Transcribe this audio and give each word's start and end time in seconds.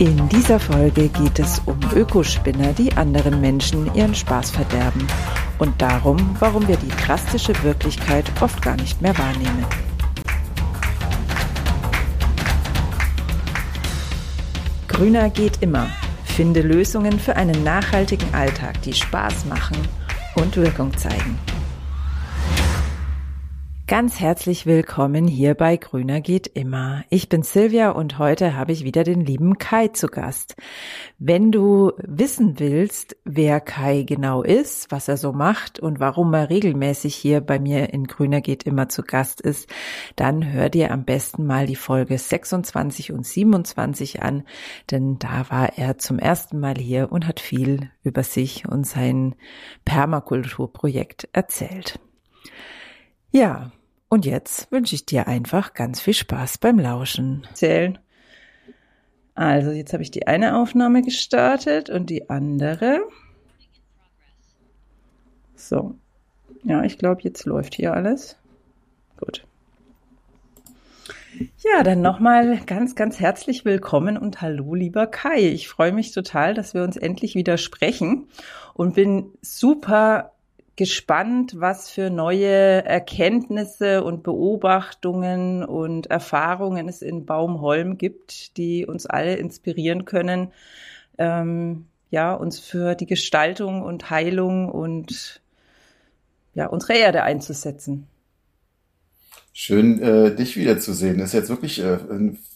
In 0.00 0.28
dieser 0.28 0.58
Folge 0.58 1.08
geht 1.08 1.38
es 1.38 1.62
um 1.66 1.78
Ökospinner, 1.94 2.72
die 2.72 2.92
anderen 2.96 3.40
Menschen 3.40 3.94
ihren 3.94 4.12
Spaß 4.12 4.50
verderben 4.50 5.06
und 5.60 5.80
darum, 5.80 6.16
warum 6.40 6.66
wir 6.66 6.76
die 6.76 6.88
drastische 7.06 7.52
Wirklichkeit 7.62 8.24
oft 8.40 8.60
gar 8.60 8.74
nicht 8.74 9.00
mehr 9.00 9.16
wahrnehmen. 9.16 9.64
Grüner 14.88 15.30
geht 15.30 15.62
immer. 15.62 15.86
Finde 16.24 16.62
Lösungen 16.62 17.20
für 17.20 17.36
einen 17.36 17.62
nachhaltigen 17.62 18.34
Alltag, 18.34 18.82
die 18.82 18.94
Spaß 18.94 19.44
machen 19.44 19.76
und 20.34 20.56
Wirkung 20.56 20.96
zeigen. 20.96 21.38
Ganz 23.86 24.18
herzlich 24.18 24.64
willkommen 24.64 25.26
hier 25.26 25.54
bei 25.54 25.76
Grüner 25.76 26.22
geht 26.22 26.46
immer. 26.46 27.04
Ich 27.10 27.28
bin 27.28 27.42
Silvia 27.42 27.90
und 27.90 28.18
heute 28.18 28.56
habe 28.56 28.72
ich 28.72 28.82
wieder 28.82 29.04
den 29.04 29.20
lieben 29.20 29.58
Kai 29.58 29.88
zu 29.88 30.06
Gast. 30.06 30.56
Wenn 31.18 31.52
du 31.52 31.92
wissen 31.98 32.58
willst, 32.58 33.14
wer 33.26 33.60
Kai 33.60 34.04
genau 34.04 34.42
ist, 34.42 34.90
was 34.90 35.06
er 35.08 35.18
so 35.18 35.34
macht 35.34 35.80
und 35.80 36.00
warum 36.00 36.32
er 36.32 36.48
regelmäßig 36.48 37.14
hier 37.14 37.42
bei 37.42 37.58
mir 37.58 37.92
in 37.92 38.06
Grüner 38.06 38.40
geht 38.40 38.62
immer 38.62 38.88
zu 38.88 39.02
Gast 39.02 39.42
ist, 39.42 39.68
dann 40.16 40.50
hör 40.50 40.70
dir 40.70 40.90
am 40.90 41.04
besten 41.04 41.44
mal 41.44 41.66
die 41.66 41.76
Folge 41.76 42.16
26 42.16 43.12
und 43.12 43.26
27 43.26 44.22
an, 44.22 44.44
denn 44.90 45.18
da 45.18 45.50
war 45.50 45.76
er 45.76 45.98
zum 45.98 46.18
ersten 46.18 46.58
Mal 46.58 46.76
hier 46.76 47.12
und 47.12 47.28
hat 47.28 47.38
viel 47.38 47.90
über 48.02 48.22
sich 48.22 48.66
und 48.66 48.86
sein 48.86 49.34
Permakulturprojekt 49.84 51.28
erzählt. 51.34 52.00
Ja, 53.34 53.72
und 54.08 54.26
jetzt 54.26 54.70
wünsche 54.70 54.94
ich 54.94 55.06
dir 55.06 55.26
einfach 55.26 55.74
ganz 55.74 56.00
viel 56.00 56.14
Spaß 56.14 56.58
beim 56.58 56.78
Lauschen. 56.78 57.44
Zählen. 57.52 57.98
Also, 59.34 59.72
jetzt 59.72 59.92
habe 59.92 60.04
ich 60.04 60.12
die 60.12 60.28
eine 60.28 60.56
Aufnahme 60.56 61.02
gestartet 61.02 61.90
und 61.90 62.10
die 62.10 62.30
andere. 62.30 63.00
So. 65.56 65.96
Ja, 66.62 66.84
ich 66.84 66.96
glaube, 66.96 67.22
jetzt 67.22 67.44
läuft 67.44 67.74
hier 67.74 67.92
alles. 67.92 68.36
Gut. 69.16 69.44
Ja, 71.58 71.82
dann 71.82 72.02
nochmal 72.02 72.60
ganz, 72.66 72.94
ganz 72.94 73.18
herzlich 73.18 73.64
willkommen 73.64 74.16
und 74.16 74.42
hallo, 74.42 74.76
lieber 74.76 75.08
Kai. 75.08 75.40
Ich 75.40 75.66
freue 75.66 75.90
mich 75.90 76.12
total, 76.12 76.54
dass 76.54 76.72
wir 76.72 76.84
uns 76.84 76.96
endlich 76.96 77.34
wieder 77.34 77.58
sprechen 77.58 78.28
und 78.74 78.94
bin 78.94 79.32
super 79.42 80.33
gespannt, 80.76 81.54
was 81.58 81.90
für 81.90 82.10
neue 82.10 82.84
Erkenntnisse 82.84 84.02
und 84.02 84.22
Beobachtungen 84.22 85.64
und 85.64 86.06
Erfahrungen 86.06 86.88
es 86.88 87.02
in 87.02 87.26
Baumholm 87.26 87.96
gibt, 87.96 88.56
die 88.56 88.86
uns 88.86 89.06
alle 89.06 89.36
inspirieren 89.36 90.04
können, 90.04 90.52
ähm, 91.18 91.86
ja, 92.10 92.32
uns 92.32 92.58
für 92.58 92.94
die 92.94 93.06
Gestaltung 93.06 93.82
und 93.82 94.10
Heilung 94.10 94.68
und 94.68 95.40
ja, 96.54 96.66
unsere 96.66 96.94
Erde 96.94 97.22
einzusetzen. 97.22 98.06
Schön, 99.52 100.02
äh, 100.02 100.34
dich 100.34 100.56
wiederzusehen. 100.56 101.18
Das 101.18 101.28
ist 101.28 101.34
jetzt 101.34 101.48
wirklich 101.48 101.80
äh, 101.80 101.98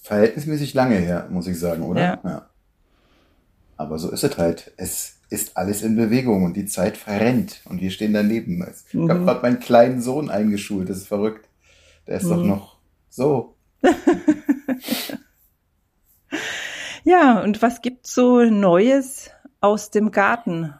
verhältnismäßig 0.02 0.74
lange 0.74 0.96
her, 0.96 1.28
muss 1.30 1.46
ich 1.46 1.58
sagen, 1.58 1.84
oder? 1.84 2.00
Ja. 2.00 2.20
ja. 2.24 2.50
Aber 3.76 3.98
so 3.98 4.10
ist 4.10 4.24
es 4.24 4.36
halt. 4.36 4.72
Es 4.76 5.17
ist 5.30 5.56
alles 5.56 5.82
in 5.82 5.96
Bewegung 5.96 6.44
und 6.44 6.56
die 6.56 6.66
Zeit 6.66 6.96
verrennt 6.96 7.60
und 7.66 7.80
wir 7.80 7.90
stehen 7.90 8.14
daneben. 8.14 8.66
Ich 8.86 8.94
mhm. 8.94 9.10
habe 9.10 9.24
gerade 9.24 9.42
meinen 9.42 9.60
kleinen 9.60 10.00
Sohn 10.00 10.30
eingeschult, 10.30 10.88
das 10.88 10.98
ist 10.98 11.08
verrückt. 11.08 11.48
Der 12.06 12.16
ist 12.16 12.24
mhm. 12.24 12.30
doch 12.30 12.44
noch 12.44 12.78
so. 13.10 13.56
ja, 17.04 17.42
und 17.42 17.60
was 17.62 17.82
gibt's 17.82 18.14
so 18.14 18.42
Neues 18.44 19.30
aus 19.60 19.90
dem 19.90 20.10
Garten? 20.10 20.74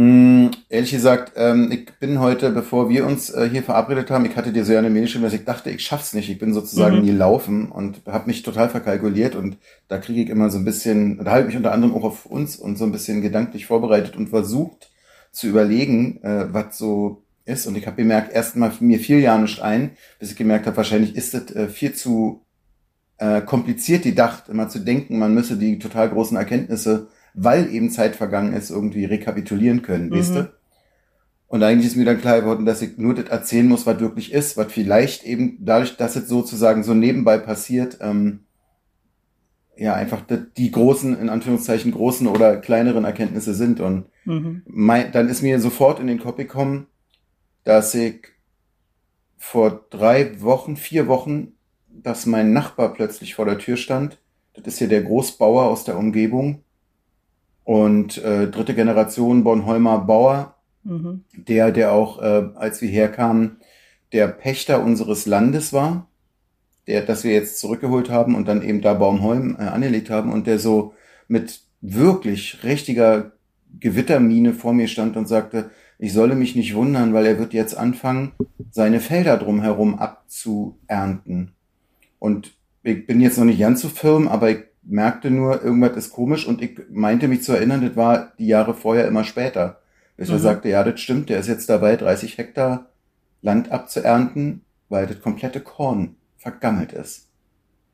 Mm, 0.00 0.52
ehrlich 0.68 0.92
gesagt, 0.92 1.32
ähm, 1.34 1.72
ich 1.72 1.86
bin 1.98 2.20
heute, 2.20 2.50
bevor 2.50 2.88
wir 2.88 3.04
uns 3.04 3.30
äh, 3.30 3.48
hier 3.50 3.64
verabredet 3.64 4.12
haben, 4.12 4.24
ich 4.26 4.36
hatte 4.36 4.52
dir 4.52 4.64
so 4.64 4.76
eine 4.76 4.90
Mail 4.90 5.02
geschrieben, 5.02 5.24
dass 5.24 5.32
ich 5.32 5.44
dachte, 5.44 5.70
ich 5.70 5.82
schaff's 5.82 6.12
nicht. 6.12 6.30
Ich 6.30 6.38
bin 6.38 6.54
sozusagen 6.54 6.98
mhm. 6.98 7.02
nie 7.02 7.10
laufen 7.10 7.72
und 7.72 8.02
habe 8.06 8.28
mich 8.28 8.44
total 8.44 8.68
verkalkuliert 8.68 9.34
und 9.34 9.56
da 9.88 9.98
kriege 9.98 10.22
ich 10.22 10.28
immer 10.28 10.50
so 10.50 10.58
ein 10.58 10.64
bisschen, 10.64 11.24
da 11.24 11.32
habe 11.32 11.40
ich 11.40 11.46
mich 11.48 11.56
unter 11.56 11.72
anderem 11.72 11.96
auch 11.96 12.04
auf 12.04 12.26
uns 12.26 12.54
und 12.54 12.78
so 12.78 12.84
ein 12.84 12.92
bisschen 12.92 13.22
gedanklich 13.22 13.66
vorbereitet 13.66 14.14
und 14.14 14.28
versucht 14.28 14.92
zu 15.32 15.48
überlegen, 15.48 16.22
äh, 16.22 16.46
was 16.52 16.78
so 16.78 17.24
ist. 17.44 17.66
Und 17.66 17.76
ich 17.76 17.88
habe 17.88 17.96
gemerkt, 17.96 18.32
erstmal 18.32 18.70
mir 18.78 19.00
fiel 19.00 19.18
ja 19.18 19.36
nicht 19.36 19.60
ein, 19.60 19.96
bis 20.20 20.30
ich 20.30 20.36
gemerkt 20.36 20.66
habe, 20.66 20.76
wahrscheinlich 20.76 21.16
ist 21.16 21.34
es 21.34 21.50
äh, 21.56 21.66
viel 21.66 21.92
zu 21.92 22.44
äh, 23.16 23.40
kompliziert 23.40 24.04
gedacht, 24.04 24.48
immer 24.48 24.68
zu 24.68 24.78
denken, 24.78 25.18
man 25.18 25.34
müsse 25.34 25.56
die 25.56 25.80
total 25.80 26.08
großen 26.08 26.36
Erkenntnisse 26.36 27.08
weil 27.34 27.72
eben 27.72 27.90
Zeit 27.90 28.16
vergangen 28.16 28.52
ist, 28.52 28.70
irgendwie 28.70 29.04
rekapitulieren 29.04 29.82
können, 29.82 30.08
mhm. 30.08 30.14
weißt 30.14 30.34
du? 30.36 30.52
Und 31.48 31.62
eigentlich 31.62 31.86
ist 31.86 31.96
mir 31.96 32.04
dann 32.04 32.20
klar 32.20 32.40
geworden, 32.40 32.66
dass 32.66 32.82
ich 32.82 32.98
nur 32.98 33.14
das 33.14 33.30
erzählen 33.30 33.66
muss, 33.66 33.86
was 33.86 34.00
wirklich 34.00 34.32
ist, 34.32 34.58
was 34.58 34.70
vielleicht 34.70 35.24
eben 35.24 35.56
dadurch, 35.60 35.96
dass 35.96 36.14
es 36.14 36.28
sozusagen 36.28 36.84
so 36.84 36.92
nebenbei 36.92 37.38
passiert, 37.38 37.98
ähm, 38.02 38.40
ja, 39.74 39.94
einfach 39.94 40.22
die 40.56 40.70
großen, 40.70 41.18
in 41.18 41.28
Anführungszeichen 41.28 41.92
großen 41.92 42.26
oder 42.26 42.56
kleineren 42.56 43.04
Erkenntnisse 43.04 43.54
sind. 43.54 43.80
Und 43.80 44.06
mhm. 44.24 44.62
mein, 44.66 45.12
dann 45.12 45.28
ist 45.28 45.40
mir 45.40 45.58
sofort 45.60 46.00
in 46.00 46.06
den 46.06 46.18
Kopf 46.18 46.36
gekommen, 46.36 46.88
dass 47.64 47.94
ich 47.94 48.26
vor 49.38 49.86
drei 49.88 50.42
Wochen, 50.42 50.76
vier 50.76 51.06
Wochen, 51.06 51.52
dass 51.88 52.26
mein 52.26 52.52
Nachbar 52.52 52.92
plötzlich 52.92 53.34
vor 53.34 53.44
der 53.44 53.58
Tür 53.58 53.76
stand. 53.76 54.18
Das 54.54 54.66
ist 54.66 54.78
hier 54.78 54.88
der 54.88 55.02
Großbauer 55.02 55.64
aus 55.64 55.84
der 55.84 55.96
Umgebung 55.96 56.64
und 57.68 58.16
äh, 58.24 58.48
dritte 58.48 58.74
Generation 58.74 59.44
Bornholmer 59.44 59.98
Bauer, 59.98 60.54
mhm. 60.84 61.24
der, 61.36 61.70
der 61.70 61.92
auch, 61.92 62.18
äh, 62.22 62.48
als 62.54 62.80
wir 62.80 62.88
herkamen, 62.88 63.58
der 64.14 64.26
Pächter 64.28 64.82
unseres 64.82 65.26
Landes 65.26 65.74
war, 65.74 66.08
der, 66.86 67.02
das 67.02 67.24
wir 67.24 67.32
jetzt 67.34 67.58
zurückgeholt 67.58 68.08
haben 68.08 68.36
und 68.36 68.48
dann 68.48 68.62
eben 68.62 68.80
da 68.80 68.94
Baumholm 68.94 69.54
äh, 69.58 69.64
angelegt 69.64 70.08
haben 70.08 70.32
und 70.32 70.46
der 70.46 70.58
so 70.58 70.94
mit 71.28 71.60
wirklich 71.82 72.64
richtiger 72.64 73.32
Gewittermine 73.78 74.54
vor 74.54 74.72
mir 74.72 74.88
stand 74.88 75.18
und 75.18 75.28
sagte, 75.28 75.70
ich 75.98 76.14
solle 76.14 76.36
mich 76.36 76.56
nicht 76.56 76.74
wundern, 76.74 77.12
weil 77.12 77.26
er 77.26 77.38
wird 77.38 77.52
jetzt 77.52 77.76
anfangen, 77.76 78.32
seine 78.70 78.98
Felder 78.98 79.36
drumherum 79.36 79.98
abzuernten. 79.98 81.52
Und 82.18 82.54
ich 82.82 83.06
bin 83.06 83.20
jetzt 83.20 83.36
noch 83.36 83.44
nicht 83.44 83.60
ganz 83.60 83.82
so 83.82 83.90
firm, 83.90 84.26
aber 84.26 84.48
ich 84.52 84.67
merkte 84.88 85.30
nur, 85.30 85.62
irgendwas 85.62 85.96
ist 85.96 86.10
komisch 86.10 86.46
und 86.46 86.62
ich 86.62 86.80
meinte 86.90 87.28
mich 87.28 87.42
zu 87.42 87.52
erinnern, 87.52 87.82
das 87.82 87.96
war 87.96 88.32
die 88.38 88.46
Jahre 88.46 88.74
vorher 88.74 89.06
immer 89.06 89.24
später. 89.24 89.80
Bis 90.16 90.28
mhm. 90.28 90.34
er 90.34 90.40
sagte, 90.40 90.68
ja, 90.68 90.82
das 90.82 91.00
stimmt, 91.00 91.28
der 91.28 91.38
ist 91.38 91.48
jetzt 91.48 91.68
dabei, 91.68 91.96
30 91.96 92.38
Hektar 92.38 92.86
Land 93.42 93.70
abzuernten, 93.70 94.62
weil 94.88 95.06
das 95.06 95.20
komplette 95.20 95.60
Korn 95.60 96.16
vergammelt 96.36 96.92
ist. 96.92 97.28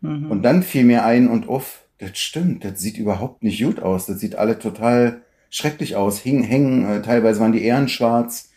Mhm. 0.01 0.31
Und 0.31 0.43
dann 0.43 0.63
fiel 0.63 0.85
mir 0.85 1.05
ein 1.05 1.29
und 1.29 1.49
uff, 1.49 1.83
das 1.99 2.19
stimmt, 2.19 2.65
das 2.65 2.81
sieht 2.81 2.99
überhaupt 2.99 3.43
nicht 3.43 3.63
gut 3.63 3.83
aus. 3.83 4.07
Das 4.07 4.21
sieht 4.21 4.37
alle 4.37 4.59
total 4.59 5.23
schrecklich 5.51 5.97
aus, 5.97 6.19
hingen, 6.19 6.43
hängen, 6.43 6.89
äh, 6.89 7.03
teilweise 7.03 7.41
waren 7.41 7.53
die 7.53 7.65
Ähren 7.65 7.89
schwarz. 7.89 8.51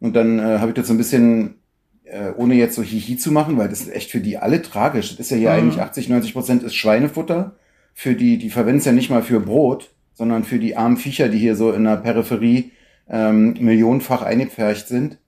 Und 0.00 0.16
dann 0.16 0.38
äh, 0.38 0.58
habe 0.58 0.70
ich 0.70 0.74
das 0.74 0.88
so 0.88 0.94
ein 0.94 0.98
bisschen, 0.98 1.56
äh, 2.04 2.30
ohne 2.36 2.54
jetzt 2.54 2.74
so 2.74 2.82
Hihi 2.82 3.16
zu 3.16 3.30
machen, 3.30 3.56
weil 3.56 3.68
das 3.68 3.80
ist 3.80 3.92
echt 3.92 4.10
für 4.10 4.20
die 4.20 4.38
alle 4.38 4.60
tragisch. 4.60 5.10
Das 5.10 5.20
ist 5.20 5.30
ja 5.30 5.36
hier 5.36 5.50
mhm. 5.50 5.56
eigentlich 5.56 5.80
80, 5.80 6.08
90 6.08 6.32
Prozent 6.32 6.62
ist 6.62 6.74
Schweinefutter 6.74 7.56
für 7.94 8.14
die, 8.14 8.38
die 8.38 8.50
verwenden 8.50 8.78
es 8.78 8.84
ja 8.84 8.92
nicht 8.92 9.10
mal 9.10 9.22
für 9.22 9.40
Brot, 9.40 9.94
sondern 10.12 10.44
für 10.44 10.58
die 10.58 10.76
armen 10.76 10.96
Viecher, 10.96 11.28
die 11.28 11.38
hier 11.38 11.56
so 11.56 11.72
in 11.72 11.84
der 11.84 11.96
Peripherie 11.96 12.72
ähm, 13.08 13.54
millionenfach 13.58 14.22
eingepfercht 14.22 14.88
sind. 14.88 15.18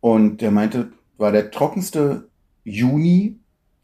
Und 0.00 0.40
der 0.40 0.50
meinte, 0.50 0.92
war 1.18 1.32
der 1.32 1.50
trockenste 1.50 2.28
Juni, 2.64 3.38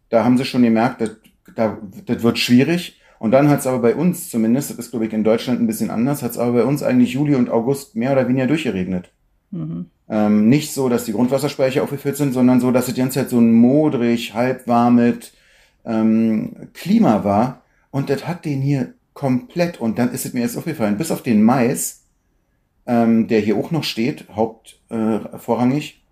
da 0.09 0.25
haben 0.25 0.39
sie 0.39 0.45
schon 0.45 0.63
gemerkt, 0.63 1.01
das, 1.01 1.17
da, 1.55 1.79
das 2.07 2.23
wird 2.23 2.39
schwierig. 2.39 3.01
Und 3.19 3.33
dann 3.33 3.49
hat 3.49 3.61
es 3.61 3.67
aber 3.67 3.81
bei 3.81 3.95
uns 3.95 4.31
zumindest, 4.31 4.71
das 4.71 4.79
ist 4.79 4.91
glaube 4.91 5.07
ich 5.07 5.13
in 5.13 5.25
Deutschland 5.25 5.61
ein 5.61 5.67
bisschen 5.67 5.91
anders, 5.91 6.23
hat 6.23 6.33
es 6.33 6.39
aber 6.39 6.53
bei 6.53 6.65
uns 6.65 6.83
eigentlich 6.83 7.13
Juli 7.13 7.35
und 7.35 7.51
August 7.51 7.97
mehr 7.97 8.13
oder 8.13 8.29
weniger 8.29 8.47
durchgeregnet. 8.47 9.11
Mhm. 9.51 9.87
Ähm, 10.09 10.49
nicht 10.49 10.73
so, 10.73 10.89
dass 10.89 11.05
die 11.05 11.13
Grundwasserspeicher 11.13 11.83
aufgefüllt 11.83 12.17
sind, 12.17 12.33
sondern 12.33 12.61
so, 12.61 12.71
dass 12.71 12.89
es 12.89 12.95
die 12.95 13.01
ganze 13.01 13.21
Zeit 13.21 13.31
so 13.31 13.39
ein 13.39 13.53
modrig, 13.53 14.35
halbwarmes 14.35 15.33
ähm, 15.85 16.69
Klima 16.75 17.25
war, 17.25 17.63
und 17.97 18.11
das 18.11 18.29
hat 18.29 18.45
den 18.45 18.61
hier 18.61 18.93
komplett, 19.15 19.81
und 19.81 19.99
dann 19.99 20.13
ist 20.13 20.27
es 20.27 20.35
mir 20.35 20.41
jetzt 20.41 20.59
aufgefallen, 20.59 20.99
bis 20.99 21.11
auf 21.11 21.23
den 21.23 21.43
Mais, 21.43 22.03
ähm, 22.85 23.27
der 23.27 23.41
hier 23.41 23.57
auch 23.57 23.71
noch 23.71 23.85
steht, 23.85 24.27
haupt 24.37 24.79
äh, 24.91 25.21
vorrangig, 25.39 26.05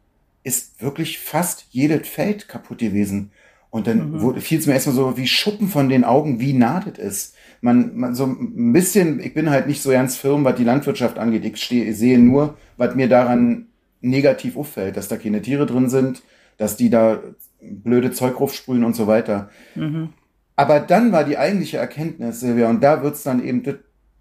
ist 0.45 0.81
wirklich 0.81 1.19
fast 1.19 1.67
jedes 1.73 2.09
Feld 2.09 2.49
kaputt 2.49 2.79
gewesen. 2.79 3.33
Und 3.69 3.87
dann 3.87 4.13
mhm. 4.13 4.41
fiel 4.41 4.61
es 4.61 4.67
mir 4.67 4.73
erstmal 4.73 4.97
so 4.97 5.19
wie 5.19 5.27
Schuppen 5.27 5.69
von 5.69 5.91
den 5.91 6.05
Augen, 6.05 6.41
wie 6.41 6.59
das 6.59 6.97
ist. 6.97 7.35
Man, 7.61 7.95
man 7.95 8.15
so 8.15 8.25
ein 8.29 8.73
bisschen, 8.73 9.21
ich 9.21 9.35
bin 9.35 9.51
halt 9.51 9.67
nicht 9.67 9.83
so 9.83 9.91
ganz 9.91 10.17
firm, 10.17 10.43
was 10.43 10.57
die 10.57 10.65
Landwirtschaft 10.65 11.19
angeht. 11.19 11.45
Ich 11.45 11.63
stehe, 11.63 11.93
sehe 11.93 12.19
nur, 12.19 12.57
was 12.79 12.95
mir 12.95 13.11
daran 13.11 13.67
negativ 14.01 14.57
auffällt, 14.57 14.97
dass 14.97 15.09
da 15.09 15.19
keine 15.19 15.43
Tiere 15.43 15.67
drin 15.67 15.91
sind, 15.91 16.23
dass 16.57 16.79
die 16.79 16.89
da 16.89 17.21
blöde 17.61 18.11
Zeug 18.11 18.41
raufsprühen 18.41 18.85
und 18.85 18.97
so 18.97 19.07
weiter. 19.07 19.51
Mhm. 19.75 20.15
Aber 20.57 20.81
dann 20.81 21.13
war 21.13 21.25
die 21.25 21.39
eigentliche 21.39 21.79
Erkenntnis, 21.79 22.41
Silvia, 22.41 22.69
und 22.69 22.83
da 22.83 23.03
wird's 23.03 23.23
dann 23.23 23.45
eben, 23.45 23.63
das, 23.63 23.77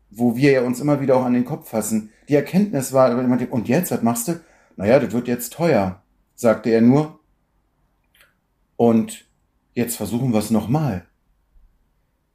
wo 0.09 0.35
wir 0.35 0.51
ja 0.51 0.61
uns 0.61 0.79
immer 0.79 1.01
wieder 1.01 1.15
auch 1.15 1.25
an 1.25 1.33
den 1.33 1.45
Kopf 1.45 1.69
fassen. 1.69 2.11
Die 2.29 2.35
Erkenntnis 2.35 2.93
war, 2.93 3.15
und 3.15 3.67
jetzt, 3.67 3.91
was 3.91 4.01
machst 4.01 4.27
du? 4.27 4.39
Naja, 4.75 4.99
das 4.99 5.11
wird 5.11 5.27
jetzt 5.27 5.53
teuer, 5.53 6.01
sagte 6.35 6.69
er 6.69 6.81
nur. 6.81 7.19
Und 8.75 9.25
jetzt 9.73 9.97
versuchen 9.97 10.33
wir 10.33 10.39
es 10.39 10.49
nochmal. 10.49 11.05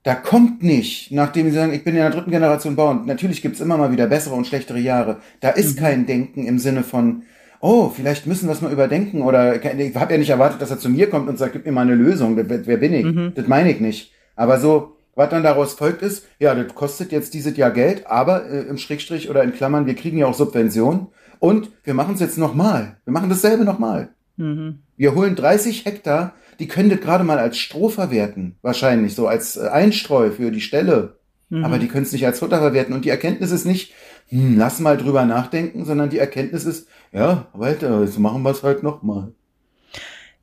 Da 0.05 0.15
kommt 0.15 0.63
nicht, 0.63 1.11
nachdem 1.11 1.47
sie 1.47 1.57
sagen, 1.57 1.73
ich 1.73 1.85
bin 1.85 1.95
in 1.95 2.01
der 2.01 2.11
dritten 2.11 2.31
Generation 2.31 2.77
Bauern. 2.77 3.05
Natürlich 3.07 3.43
gibt's 3.43 3.61
immer 3.61 3.77
mal 3.77 3.91
wieder 3.91 4.07
bessere 4.07 4.37
und 4.37 4.47
schlechtere 4.47 4.79
Jahre. 4.79 5.21
Da 5.41 5.51
ist 5.51 5.77
mhm. 5.77 5.81
kein 5.81 6.07
Denken 6.07 6.47
im 6.47 6.59
Sinne 6.59 6.85
von, 6.85 7.25
oh, 7.61 7.89
vielleicht 7.89 8.27
müssen 8.27 8.49
wir 8.49 8.53
es 8.53 8.61
mal 8.61 8.73
überdenken. 8.73 9.23
Oder 9.23 9.57
ich 9.57 9.97
habe 9.97 10.13
ja 10.13 10.19
nicht 10.19 10.31
erwartet, 10.31 10.63
dass 10.63 10.71
er 10.71 10.79
zu 10.79 10.89
mir 10.89 11.11
kommt 11.11 11.29
und 11.29 11.39
sagt, 11.39 11.53
gib 11.53 11.67
mir 11.67 11.73
mal 11.73 11.83
eine 11.83 11.95
Lösung. 11.95 12.37
Wer 12.37 12.77
bin 12.77 12.95
ich? 12.95 13.05
Mhm. 13.05 13.33
Das 13.35 13.47
meine 13.47 13.71
ich 13.71 13.81
nicht. 13.81 14.13
Aber 14.37 14.61
so, 14.61 14.97
was 15.15 15.31
dann 15.31 15.43
daraus 15.43 15.75
folgt 15.75 16.03
ist, 16.03 16.27
ja, 16.39 16.55
das 16.55 16.75
kostet 16.75 17.11
jetzt 17.11 17.35
dieses 17.35 17.57
Jahr 17.57 17.73
Geld, 17.73 18.07
aber 18.07 18.49
äh, 18.49 18.61
im 18.63 18.79
Schrägstrich 18.79 19.29
oder 19.29 19.43
in 19.43 19.53
Klammern, 19.53 19.87
wir 19.87 19.97
kriegen 19.97 20.19
ja 20.19 20.27
auch 20.27 20.35
Subventionen 20.35 21.09
und 21.41 21.71
wir 21.83 21.95
machen 21.95 22.15
es 22.15 22.21
jetzt 22.21 22.39
nochmal. 22.39 22.99
Wir 23.05 23.13
machen 23.13 23.29
dasselbe 23.29 23.65
nochmal. 23.65 24.11
Mhm. 24.37 24.81
Wir 24.97 25.17
holen 25.17 25.35
30 25.35 25.85
Hektar, 25.87 26.35
die 26.61 26.69
können 26.69 26.91
das 26.91 27.01
gerade 27.01 27.25
mal 27.25 27.39
als 27.39 27.59
Stroh 27.59 27.89
verwerten, 27.89 28.57
wahrscheinlich 28.63 29.15
so 29.17 29.27
als 29.27 29.57
äh, 29.57 29.69
Einstreu 29.69 30.31
für 30.31 30.53
die 30.53 30.61
Stelle. 30.61 31.19
Mhm. 31.51 31.65
Aber 31.65 31.79
die 31.79 31.89
können 31.89 32.05
es 32.05 32.13
nicht 32.13 32.27
als 32.27 32.39
Futter 32.39 32.59
verwerten. 32.59 32.95
Und 32.95 33.05
die 33.05 33.11
Erkenntnis 33.11 33.51
ist 33.51 33.65
nicht, 33.65 33.93
hm, 34.29 34.59
lass 34.59 34.81
mal 34.81 34.97
drüber 34.97 35.25
nachdenken, 35.25 35.85
sondern 35.85 36.11
die 36.11 36.19
Erkenntnis 36.19 36.65
ist, 36.65 36.89
ja, 37.13 37.47
weiter, 37.53 38.03
jetzt 38.03 38.19
machen 38.19 38.43
wir 38.43 38.51
es 38.51 38.63
halt 38.63 38.83
nochmal. 38.83 39.33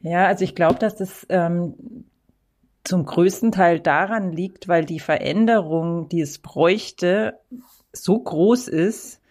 Ja, 0.01 0.27
also 0.27 0.43
ich 0.43 0.55
glaube, 0.55 0.79
dass 0.79 0.95
das 0.95 1.25
ähm, 1.29 1.73
zum 2.83 3.05
größten 3.05 3.51
Teil 3.51 3.79
daran 3.79 4.31
liegt, 4.31 4.67
weil 4.67 4.85
die 4.85 4.99
Veränderung, 4.99 6.09
die 6.09 6.21
es 6.21 6.39
bräuchte, 6.39 7.39
so 7.91 8.19
groß 8.19 8.67
ist, 8.67 9.21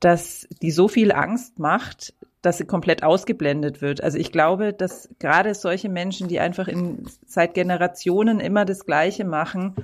dass 0.00 0.48
die 0.62 0.70
so 0.70 0.88
viel 0.88 1.12
Angst 1.12 1.58
macht, 1.58 2.14
dass 2.42 2.58
sie 2.58 2.64
komplett 2.64 3.02
ausgeblendet 3.02 3.80
wird. 3.82 4.02
Also 4.02 4.18
ich 4.18 4.30
glaube, 4.32 4.72
dass 4.72 5.08
gerade 5.18 5.54
solche 5.54 5.88
Menschen, 5.88 6.28
die 6.28 6.40
einfach 6.40 6.68
in, 6.68 7.04
seit 7.26 7.54
Generationen 7.54 8.40
immer 8.40 8.64
das 8.64 8.86
Gleiche 8.86 9.24
machen, 9.24 9.74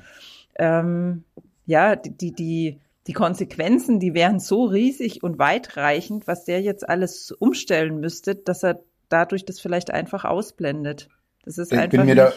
ähm, 0.57 1.25
ja, 1.67 1.97
die, 1.97 2.33
die, 2.33 2.81
die 3.07 3.13
Konsequenzen, 3.13 4.01
die 4.01 4.15
wären 4.15 4.41
so 4.41 4.65
riesig 4.65 5.23
und 5.23 5.39
weitreichend, 5.39 6.27
was 6.27 6.45
der 6.45 6.63
jetzt 6.63 6.89
alles 6.89 7.33
umstellen 7.33 8.01
müsste, 8.01 8.35
dass 8.35 8.63
er 8.63 8.81
dadurch 9.09 9.45
das 9.45 9.61
vielleicht 9.61 9.91
einfach 9.91 10.25
ausblendet. 10.25 11.09
Das 11.45 11.59
ist 11.59 11.73
ich 11.73 11.79
einfach 11.79 11.99
bin 11.99 12.07
mir 12.07 12.15
da, 12.15 12.33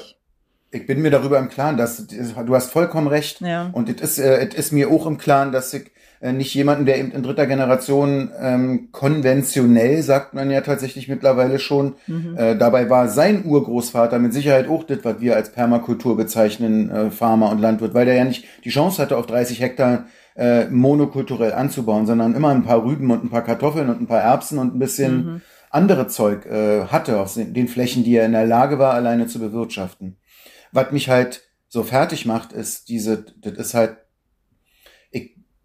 ich 0.71 0.85
bin 0.85 1.01
mir 1.01 1.11
darüber 1.11 1.39
im 1.39 1.49
Klaren, 1.49 1.77
dass 1.77 2.05
du 2.07 2.55
hast 2.55 2.71
vollkommen 2.71 3.07
recht. 3.07 3.39
Ja. 3.41 3.69
Und 3.71 3.89
es 3.89 4.17
ist, 4.17 4.19
äh, 4.19 4.47
ist 4.53 4.73
mir 4.73 4.91
auch 4.91 5.07
im 5.07 5.17
Klaren, 5.17 5.53
dass 5.53 5.73
ich 5.73 5.91
äh, 6.19 6.33
nicht 6.33 6.53
jemanden, 6.53 6.85
der 6.85 6.97
eben 6.97 7.11
in 7.11 7.23
dritter 7.23 7.47
Generation 7.47 8.31
ähm, 8.39 8.89
konventionell, 8.91 10.01
sagt 10.01 10.33
man 10.33 10.51
ja 10.51 10.61
tatsächlich 10.61 11.07
mittlerweile 11.07 11.59
schon. 11.59 11.95
Mhm. 12.07 12.35
Äh, 12.37 12.57
dabei 12.57 12.89
war 12.89 13.07
sein 13.07 13.45
Urgroßvater 13.45 14.19
mit 14.19 14.33
Sicherheit 14.33 14.67
auch 14.67 14.83
das, 14.83 14.99
was 15.03 15.21
wir 15.21 15.35
als 15.35 15.51
Permakultur 15.51 16.17
bezeichnen, 16.17 16.89
äh, 16.89 17.11
Farmer 17.11 17.51
und 17.51 17.59
Landwirt, 17.59 17.93
weil 17.93 18.05
der 18.05 18.15
ja 18.15 18.25
nicht 18.25 18.45
die 18.65 18.69
Chance 18.69 19.01
hatte, 19.01 19.15
auf 19.15 19.27
30 19.27 19.61
Hektar 19.61 20.05
äh, 20.37 20.65
monokulturell 20.69 21.53
anzubauen, 21.53 22.05
sondern 22.05 22.35
immer 22.35 22.49
ein 22.49 22.63
paar 22.63 22.83
Rüben 22.83 23.11
und 23.11 23.23
ein 23.23 23.29
paar 23.29 23.43
Kartoffeln 23.43 23.89
und 23.89 24.01
ein 24.01 24.07
paar 24.07 24.21
Erbsen 24.21 24.59
und 24.59 24.75
ein 24.75 24.79
bisschen 24.79 25.25
mhm. 25.25 25.41
andere 25.69 26.07
Zeug 26.07 26.45
äh, 26.45 26.85
hatte 26.85 27.19
auf 27.19 27.33
den 27.33 27.67
Flächen, 27.67 28.03
die 28.03 28.15
er 28.15 28.25
in 28.25 28.31
der 28.31 28.45
Lage 28.45 28.79
war, 28.79 28.93
alleine 28.93 29.27
zu 29.27 29.39
bewirtschaften. 29.39 30.17
Was 30.71 30.91
mich 30.91 31.09
halt 31.09 31.43
so 31.67 31.83
fertig 31.83 32.25
macht, 32.25 32.53
ist 32.53 32.89
diese, 32.89 33.25
das 33.41 33.53
ist 33.53 33.73
halt 33.73 33.97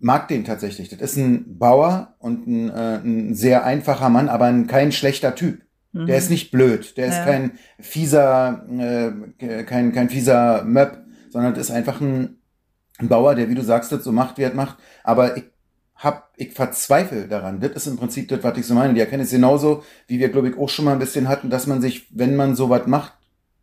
mag 0.02 0.28
den 0.28 0.44
tatsächlich. 0.44 0.88
Das 0.88 1.00
ist 1.00 1.16
ein 1.16 1.58
Bauer 1.58 2.16
und 2.18 2.46
ein, 2.46 2.70
äh, 2.70 2.96
ein 2.96 3.34
sehr 3.34 3.64
einfacher 3.64 4.08
Mann, 4.08 4.28
aber 4.28 4.46
ein, 4.46 4.66
kein 4.66 4.92
schlechter 4.92 5.34
Typ. 5.34 5.62
Mhm. 5.92 6.06
Der 6.06 6.18
ist 6.18 6.30
nicht 6.30 6.50
blöd, 6.50 6.96
der 6.96 7.06
ja. 7.06 7.12
ist 7.12 7.24
kein 7.24 7.52
fieser, 7.78 8.66
äh, 8.68 9.62
kein, 9.62 9.92
kein 9.92 10.10
fieser 10.10 10.64
Möb, 10.64 10.98
sondern 11.30 11.54
das 11.54 11.68
ist 11.68 11.70
einfach 11.70 12.00
ein, 12.00 12.41
Bauer, 13.08 13.34
der, 13.34 13.48
wie 13.48 13.54
du 13.54 13.62
sagst, 13.62 13.92
das 13.92 14.04
so 14.04 14.12
macht, 14.12 14.38
wie 14.38 14.42
er 14.42 14.54
macht. 14.54 14.78
Aber 15.04 15.36
ich 15.36 15.44
hab, 15.96 16.30
ich 16.36 16.52
verzweifle 16.52 17.28
daran. 17.28 17.60
Das 17.60 17.72
ist 17.72 17.86
im 17.86 17.96
Prinzip 17.96 18.28
das, 18.28 18.42
was 18.42 18.58
ich 18.58 18.66
so 18.66 18.74
meine. 18.74 18.94
Die 18.94 19.00
erkennen 19.00 19.22
es 19.22 19.30
genauso, 19.30 19.84
wie 20.08 20.18
wir, 20.18 20.30
glaube 20.30 20.48
ich, 20.48 20.58
auch 20.58 20.68
schon 20.68 20.84
mal 20.84 20.92
ein 20.92 20.98
bisschen 20.98 21.28
hatten, 21.28 21.50
dass 21.50 21.66
man 21.66 21.80
sich, 21.80 22.06
wenn 22.10 22.36
man 22.36 22.56
sowas 22.56 22.86
macht, 22.86 23.14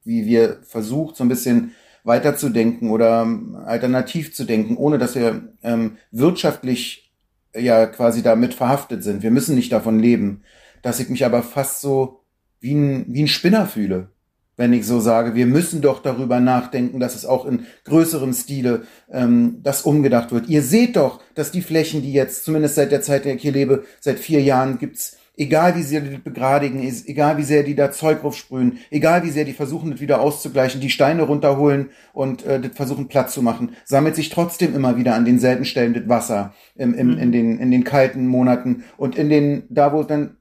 wie 0.03 0.25
wir 0.25 0.59
versucht, 0.63 1.17
so 1.17 1.23
ein 1.23 1.29
bisschen 1.29 1.75
weiterzudenken 2.03 2.89
oder 2.91 3.23
ähm, 3.23 3.57
alternativ 3.65 4.33
zu 4.33 4.45
denken, 4.45 4.77
ohne 4.77 4.97
dass 4.97 5.15
wir 5.15 5.53
ähm, 5.63 5.97
wirtschaftlich 6.11 7.11
ja 7.53 7.85
quasi 7.87 8.23
damit 8.23 8.53
verhaftet 8.53 9.03
sind. 9.03 9.21
Wir 9.21 9.31
müssen 9.31 9.55
nicht 9.55 9.71
davon 9.71 9.99
leben. 9.99 10.43
Dass 10.81 11.01
ich 11.01 11.09
mich 11.09 11.25
aber 11.25 11.43
fast 11.43 11.81
so 11.81 12.21
wie 12.61 12.73
ein, 12.73 13.05
wie 13.09 13.23
ein 13.23 13.27
Spinner 13.27 13.65
fühle, 13.65 14.11
wenn 14.59 14.73
ich 14.73 14.85
so 14.85 14.99
sage, 14.99 15.35
wir 15.35 15.45
müssen 15.45 15.81
doch 15.81 16.01
darüber 16.01 16.41
nachdenken, 16.41 16.99
dass 16.99 17.15
es 17.15 17.25
auch 17.25 17.45
in 17.45 17.65
größerem 17.85 18.33
Stile 18.33 18.81
ähm, 19.09 19.59
das 19.63 19.83
umgedacht 19.83 20.33
wird. 20.33 20.49
Ihr 20.49 20.63
seht 20.63 20.97
doch, 20.97 21.21
dass 21.33 21.51
die 21.51 21.61
Flächen, 21.61 22.01
die 22.01 22.11
jetzt, 22.11 22.43
zumindest 22.43 22.75
seit 22.75 22.91
der 22.91 23.01
Zeit, 23.01 23.21
in 23.21 23.29
der 23.29 23.35
ich 23.37 23.41
hier 23.41 23.53
lebe, 23.53 23.85
seit 24.01 24.19
vier 24.19 24.41
Jahren 24.41 24.77
gibt's 24.77 25.15
egal 25.37 25.77
wie 25.77 25.83
sehr 25.83 26.01
die 26.01 26.17
begradigen, 26.17 26.81
egal 27.05 27.37
wie 27.37 27.43
sehr 27.43 27.63
die 27.63 27.73
da 27.73 27.91
Zeug 27.91 28.25
aufsprühen, 28.25 28.79
egal 28.91 29.23
wie 29.23 29.29
sehr 29.29 29.45
die 29.45 29.53
versuchen, 29.53 29.91
das 29.91 30.01
wieder 30.01 30.19
auszugleichen, 30.19 30.81
die 30.81 30.89
Steine 30.89 31.23
runterholen 31.23 31.91
und 32.11 32.45
äh, 32.45 32.59
das 32.59 32.73
versuchen 32.73 33.07
Platz 33.07 33.33
zu 33.33 33.41
machen, 33.41 33.71
sammelt 33.85 34.15
sich 34.15 34.27
trotzdem 34.27 34.75
immer 34.75 34.97
wieder 34.97 35.15
an 35.15 35.23
denselben 35.23 35.63
Stellen 35.63 35.93
das 35.93 36.09
Wasser 36.09 36.53
im, 36.75 36.93
im, 36.93 37.11
mhm. 37.11 37.17
in, 37.17 37.31
den, 37.31 37.59
in 37.59 37.71
den 37.71 37.85
kalten 37.85 38.27
Monaten 38.27 38.83
und 38.97 39.17
in 39.17 39.29
den, 39.29 39.63
da 39.69 39.93
wo 39.93 40.03
dann, 40.03 40.35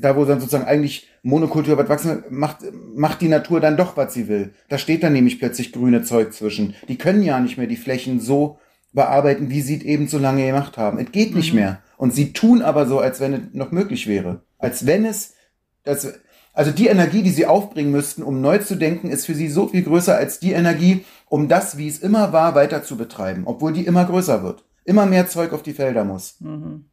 da 0.00 0.16
wo 0.16 0.24
dann 0.24 0.40
sozusagen 0.40 0.66
eigentlich 0.66 1.08
Monokultur 1.22 1.78
was 1.78 1.88
wachsen, 1.88 2.24
macht, 2.30 2.58
macht 2.94 3.20
die 3.20 3.28
Natur 3.28 3.60
dann 3.60 3.76
doch, 3.76 3.96
was 3.96 4.12
sie 4.12 4.28
will. 4.28 4.52
Da 4.68 4.78
steht 4.78 5.02
dann 5.02 5.14
nämlich 5.14 5.38
plötzlich 5.38 5.72
grüne 5.72 6.02
Zeug 6.02 6.32
zwischen. 6.32 6.74
Die 6.88 6.98
können 6.98 7.22
ja 7.22 7.40
nicht 7.40 7.56
mehr 7.56 7.66
die 7.66 7.76
Flächen 7.76 8.20
so 8.20 8.58
bearbeiten, 8.92 9.50
wie 9.50 9.60
sie 9.60 9.76
es 9.76 9.82
eben 9.82 10.06
so 10.06 10.18
lange 10.18 10.46
gemacht 10.46 10.76
haben. 10.76 10.98
Es 10.98 11.10
geht 11.12 11.34
nicht 11.34 11.52
mhm. 11.52 11.60
mehr. 11.60 11.78
Und 11.96 12.14
sie 12.14 12.32
tun 12.32 12.62
aber 12.62 12.86
so, 12.86 12.98
als 12.98 13.20
wenn 13.20 13.32
es 13.34 13.40
noch 13.52 13.72
möglich 13.72 14.06
wäre. 14.06 14.42
Als 14.58 14.86
wenn 14.86 15.04
es, 15.04 15.34
das, 15.82 16.12
also 16.52 16.70
die 16.70 16.86
Energie, 16.86 17.22
die 17.22 17.30
sie 17.30 17.46
aufbringen 17.46 17.90
müssten, 17.90 18.22
um 18.22 18.40
neu 18.40 18.58
zu 18.58 18.76
denken, 18.76 19.10
ist 19.10 19.26
für 19.26 19.34
sie 19.34 19.48
so 19.48 19.68
viel 19.68 19.82
größer 19.82 20.14
als 20.14 20.38
die 20.38 20.52
Energie, 20.52 21.04
um 21.28 21.48
das, 21.48 21.78
wie 21.78 21.88
es 21.88 21.98
immer 21.98 22.32
war, 22.32 22.54
weiter 22.54 22.82
zu 22.82 22.96
betreiben. 22.96 23.42
Obwohl 23.46 23.72
die 23.72 23.86
immer 23.86 24.04
größer 24.04 24.42
wird. 24.42 24.64
Immer 24.84 25.06
mehr 25.06 25.26
Zeug 25.26 25.52
auf 25.52 25.62
die 25.62 25.72
Felder 25.72 26.04
muss. 26.04 26.36
Mhm. 26.40 26.84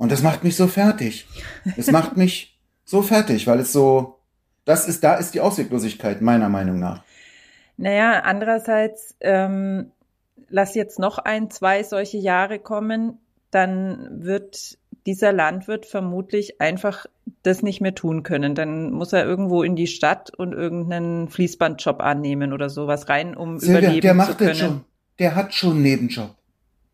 Und 0.00 0.10
das 0.10 0.22
macht 0.22 0.44
mich 0.44 0.56
so 0.56 0.66
fertig. 0.66 1.28
Es 1.76 1.90
macht 1.90 2.16
mich 2.16 2.58
so 2.84 3.02
fertig, 3.02 3.46
weil 3.46 3.60
es 3.60 3.72
so, 3.72 4.18
das 4.64 4.88
ist, 4.88 5.04
da 5.04 5.14
ist 5.14 5.34
die 5.34 5.40
Ausweglosigkeit, 5.40 6.20
meiner 6.22 6.48
Meinung 6.48 6.78
nach. 6.78 7.02
Naja, 7.76 8.20
andererseits, 8.24 9.14
ähm, 9.20 9.92
lass 10.48 10.74
jetzt 10.74 10.98
noch 10.98 11.18
ein, 11.18 11.50
zwei 11.50 11.82
solche 11.82 12.18
Jahre 12.18 12.58
kommen 12.58 13.18
dann 13.50 14.24
wird 14.24 14.78
dieser 15.06 15.32
Landwirt 15.32 15.86
vermutlich 15.86 16.60
einfach 16.60 17.06
das 17.42 17.62
nicht 17.62 17.80
mehr 17.80 17.94
tun 17.94 18.22
können. 18.22 18.54
Dann 18.54 18.90
muss 18.90 19.12
er 19.12 19.24
irgendwo 19.24 19.62
in 19.62 19.76
die 19.76 19.86
Stadt 19.86 20.30
und 20.36 20.52
irgendeinen 20.52 21.28
Fließbandjob 21.28 22.00
annehmen 22.00 22.52
oder 22.52 22.68
sowas 22.68 23.08
rein, 23.08 23.36
um 23.36 23.58
Silvia, 23.58 23.78
überleben 23.78 24.00
der 24.02 24.14
macht 24.14 24.32
zu 24.32 24.36
können. 24.36 24.50
Das 24.50 24.58
schon. 24.58 24.84
Der 25.18 25.34
hat 25.34 25.54
schon 25.54 25.72
einen 25.72 25.82
Nebenjob. 25.82 26.34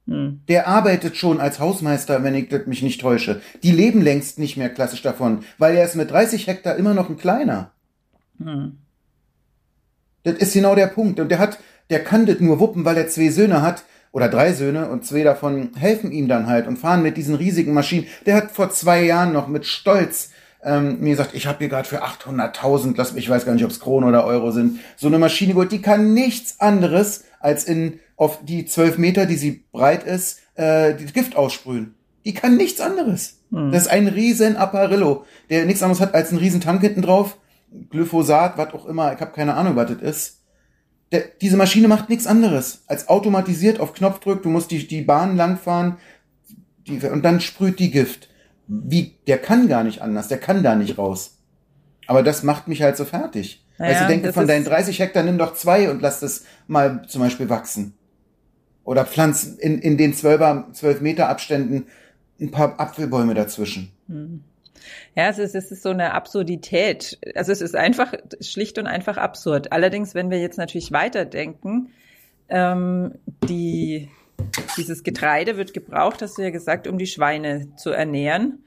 Hm. 0.06 0.40
Der 0.48 0.68
arbeitet 0.68 1.16
schon 1.16 1.40
als 1.40 1.58
Hausmeister, 1.58 2.22
wenn 2.22 2.34
ich 2.34 2.50
mich 2.66 2.82
nicht 2.82 3.00
täusche. 3.00 3.40
Die 3.62 3.72
leben 3.72 4.02
längst 4.02 4.38
nicht 4.38 4.56
mehr 4.56 4.68
klassisch 4.68 5.02
davon, 5.02 5.44
weil 5.58 5.76
er 5.76 5.84
ist 5.84 5.96
mit 5.96 6.10
30 6.10 6.46
Hektar 6.46 6.76
immer 6.76 6.94
noch 6.94 7.08
ein 7.08 7.16
kleiner. 7.16 7.72
Hm. 8.38 8.78
Das 10.22 10.36
ist 10.36 10.54
genau 10.54 10.74
der 10.74 10.88
Punkt. 10.88 11.20
Und 11.20 11.30
der 11.30 11.38
hat, 11.38 11.58
der 11.90 12.02
kann 12.02 12.26
das 12.26 12.40
nur 12.40 12.60
wuppen, 12.60 12.84
weil 12.84 12.96
er 12.96 13.08
zwei 13.08 13.30
Söhne 13.30 13.62
hat, 13.62 13.84
oder 14.16 14.30
drei 14.30 14.54
Söhne 14.54 14.88
und 14.88 15.04
zwei 15.04 15.24
davon 15.24 15.72
helfen 15.76 16.10
ihm 16.10 16.26
dann 16.26 16.46
halt 16.46 16.66
und 16.66 16.78
fahren 16.78 17.02
mit 17.02 17.18
diesen 17.18 17.34
riesigen 17.34 17.74
Maschinen. 17.74 18.06
Der 18.24 18.34
hat 18.34 18.50
vor 18.50 18.70
zwei 18.70 19.04
Jahren 19.04 19.34
noch 19.34 19.46
mit 19.46 19.66
Stolz 19.66 20.30
ähm, 20.62 21.00
mir 21.00 21.10
gesagt, 21.10 21.34
ich 21.34 21.46
habe 21.46 21.58
hier 21.58 21.68
gerade 21.68 21.88
für 21.88 22.04
800.000, 22.04 22.94
lass 22.96 23.12
mich, 23.12 23.24
ich 23.24 23.30
weiß 23.30 23.44
gar 23.44 23.54
nicht, 23.54 23.64
ob 23.64 23.70
es 23.70 23.80
Kronen 23.80 24.08
oder 24.08 24.24
Euro 24.24 24.50
sind, 24.50 24.80
so 24.96 25.06
eine 25.06 25.18
Maschine 25.18 25.52
geholt, 25.52 25.72
die 25.72 25.82
kann 25.82 26.14
nichts 26.14 26.60
anderes 26.60 27.24
als 27.40 27.64
in 27.64 28.00
auf 28.16 28.44
die 28.44 28.66
zwölf 28.66 28.98
Meter, 28.98 29.26
die 29.26 29.36
sie 29.36 29.64
breit 29.72 30.04
ist, 30.04 30.40
äh, 30.54 30.94
die 30.94 31.06
Gift 31.06 31.36
aussprühen. 31.36 31.94
Die 32.24 32.34
kann 32.34 32.56
nichts 32.56 32.80
anderes. 32.80 33.40
Hm. 33.52 33.70
Das 33.72 33.82
ist 33.82 33.88
ein 33.88 34.08
riesen 34.08 34.56
Apparillo, 34.56 35.24
der 35.50 35.66
nichts 35.66 35.82
anderes 35.82 36.00
hat 36.00 36.14
als 36.14 36.30
einen 36.30 36.38
riesen 36.38 36.60
Tank 36.60 36.80
hinten 36.80 37.02
drauf, 37.02 37.38
Glyphosat, 37.90 38.56
was 38.56 38.72
auch 38.72 38.86
immer, 38.86 39.12
ich 39.12 39.20
habe 39.20 39.32
keine 39.32 39.54
Ahnung, 39.54 39.76
was 39.76 39.90
das 39.90 40.00
ist 40.00 40.36
der, 41.12 41.24
diese 41.40 41.56
Maschine 41.56 41.88
macht 41.88 42.08
nichts 42.08 42.26
anderes 42.26 42.82
als 42.86 43.08
automatisiert 43.08 43.80
auf 43.80 43.94
Knopfdruck. 43.94 44.42
Du 44.42 44.48
musst 44.48 44.70
die, 44.70 44.86
die 44.86 45.02
Bahn 45.02 45.36
langfahren 45.36 45.96
die, 46.86 47.00
und 47.06 47.22
dann 47.24 47.40
sprüht 47.40 47.78
die 47.78 47.90
Gift. 47.90 48.28
Wie, 48.68 49.16
der 49.26 49.38
kann 49.38 49.68
gar 49.68 49.84
nicht 49.84 50.02
anders, 50.02 50.28
der 50.28 50.38
kann 50.38 50.62
da 50.62 50.74
nicht 50.74 50.98
raus. 50.98 51.38
Aber 52.06 52.22
das 52.22 52.42
macht 52.42 52.68
mich 52.68 52.82
halt 52.82 52.96
so 52.96 53.04
fertig. 53.04 53.64
Naja, 53.78 53.98
also 53.98 54.08
denke, 54.08 54.32
von 54.32 54.46
deinen 54.46 54.64
30 54.64 54.98
Hektar 54.98 55.22
nimm 55.22 55.38
doch 55.38 55.54
zwei 55.54 55.90
und 55.90 56.00
lass 56.02 56.20
das 56.20 56.44
mal 56.66 57.02
zum 57.06 57.20
Beispiel 57.20 57.48
wachsen. 57.48 57.94
Oder 58.84 59.04
pflanz 59.04 59.44
in, 59.44 59.78
in 59.80 59.98
den 59.98 60.14
12, 60.14 60.72
12 60.72 61.00
Meter 61.00 61.28
Abständen 61.28 61.86
ein 62.40 62.50
paar 62.50 62.78
Apfelbäume 62.78 63.34
dazwischen. 63.34 63.92
Hm. 64.08 64.42
Ja, 65.14 65.28
es 65.28 65.38
ist, 65.38 65.54
es 65.54 65.72
ist 65.72 65.82
so 65.82 65.90
eine 65.90 66.12
Absurdität. 66.12 67.18
Also 67.34 67.50
es 67.50 67.60
ist 67.60 67.74
einfach 67.74 68.14
schlicht 68.40 68.78
und 68.78 68.86
einfach 68.86 69.16
absurd. 69.16 69.72
Allerdings, 69.72 70.14
wenn 70.14 70.30
wir 70.30 70.38
jetzt 70.38 70.58
natürlich 70.58 70.92
weiterdenken, 70.92 71.90
ähm, 72.48 73.14
die, 73.48 74.08
dieses 74.76 75.02
Getreide 75.02 75.56
wird 75.56 75.72
gebraucht, 75.72 76.22
hast 76.22 76.38
du 76.38 76.42
ja 76.42 76.50
gesagt, 76.50 76.86
um 76.86 76.98
die 76.98 77.06
Schweine 77.06 77.74
zu 77.76 77.90
ernähren, 77.90 78.64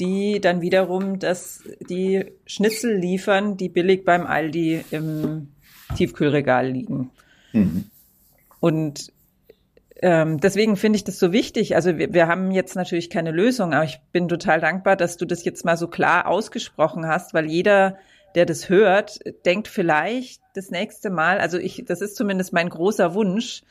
die 0.00 0.40
dann 0.40 0.60
wiederum 0.60 1.18
das, 1.18 1.62
die 1.88 2.32
Schnitzel 2.44 2.96
liefern, 2.96 3.56
die 3.56 3.68
billig 3.68 4.04
beim 4.04 4.26
Aldi 4.26 4.84
im 4.90 5.48
Tiefkühlregal 5.96 6.68
liegen. 6.68 7.10
Mhm. 7.52 7.84
Und 8.60 9.12
ähm, 10.02 10.38
deswegen 10.40 10.76
finde 10.76 10.98
ich 10.98 11.04
das 11.04 11.18
so 11.18 11.32
wichtig. 11.32 11.74
Also 11.74 11.96
wir, 11.96 12.12
wir 12.12 12.26
haben 12.26 12.50
jetzt 12.50 12.76
natürlich 12.76 13.08
keine 13.08 13.30
Lösung, 13.30 13.72
aber 13.72 13.84
ich 13.84 14.00
bin 14.12 14.28
total 14.28 14.60
dankbar, 14.60 14.96
dass 14.96 15.16
du 15.16 15.24
das 15.24 15.44
jetzt 15.44 15.64
mal 15.64 15.76
so 15.76 15.88
klar 15.88 16.26
ausgesprochen 16.26 17.06
hast, 17.06 17.32
weil 17.32 17.46
jeder, 17.46 17.96
der 18.34 18.44
das 18.44 18.68
hört, 18.68 19.20
denkt 19.46 19.68
vielleicht 19.68 20.42
das 20.54 20.70
nächste 20.70 21.08
Mal, 21.08 21.38
also 21.38 21.58
ich, 21.58 21.84
das 21.86 22.02
ist 22.02 22.16
zumindest 22.16 22.52
mein 22.52 22.68
großer 22.68 23.14
Wunsch, 23.14 23.62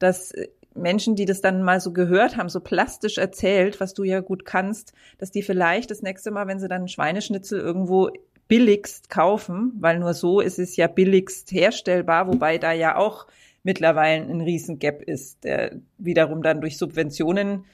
dass 0.00 0.32
Menschen, 0.80 1.16
die 1.16 1.24
das 1.24 1.40
dann 1.40 1.62
mal 1.62 1.80
so 1.80 1.92
gehört 1.92 2.36
haben, 2.36 2.48
so 2.48 2.60
plastisch 2.60 3.18
erzählt, 3.18 3.80
was 3.80 3.94
du 3.94 4.04
ja 4.04 4.20
gut 4.20 4.44
kannst, 4.44 4.92
dass 5.18 5.30
die 5.30 5.42
vielleicht 5.42 5.90
das 5.90 6.02
nächste 6.02 6.30
Mal, 6.30 6.46
wenn 6.46 6.60
sie 6.60 6.68
dann 6.68 6.88
Schweineschnitzel 6.88 7.60
irgendwo 7.60 8.10
billigst 8.48 9.10
kaufen, 9.10 9.72
weil 9.78 9.98
nur 9.98 10.14
so 10.14 10.40
ist 10.40 10.58
es 10.58 10.76
ja 10.76 10.86
billigst 10.86 11.52
herstellbar, 11.52 12.26
wobei 12.26 12.58
da 12.58 12.72
ja 12.72 12.96
auch 12.96 13.26
mittlerweile 13.62 14.24
ein 14.24 14.40
Riesengap 14.40 15.02
ist, 15.02 15.44
der 15.44 15.76
wiederum 15.98 16.42
dann 16.42 16.60
durch 16.60 16.78
Subventionen 16.78 17.64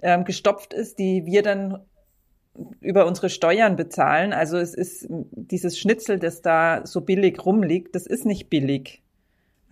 ähm, 0.00 0.24
gestopft 0.24 0.72
ist, 0.72 0.98
die 0.98 1.26
wir 1.26 1.42
dann 1.42 1.80
über 2.80 3.06
unsere 3.06 3.30
Steuern 3.30 3.76
bezahlen. 3.76 4.32
Also 4.32 4.56
es 4.58 4.74
ist 4.74 5.06
dieses 5.10 5.78
Schnitzel, 5.78 6.18
das 6.18 6.42
da 6.42 6.86
so 6.86 7.00
billig 7.00 7.44
rumliegt, 7.44 7.94
das 7.94 8.06
ist 8.06 8.24
nicht 8.24 8.50
billig. 8.50 9.01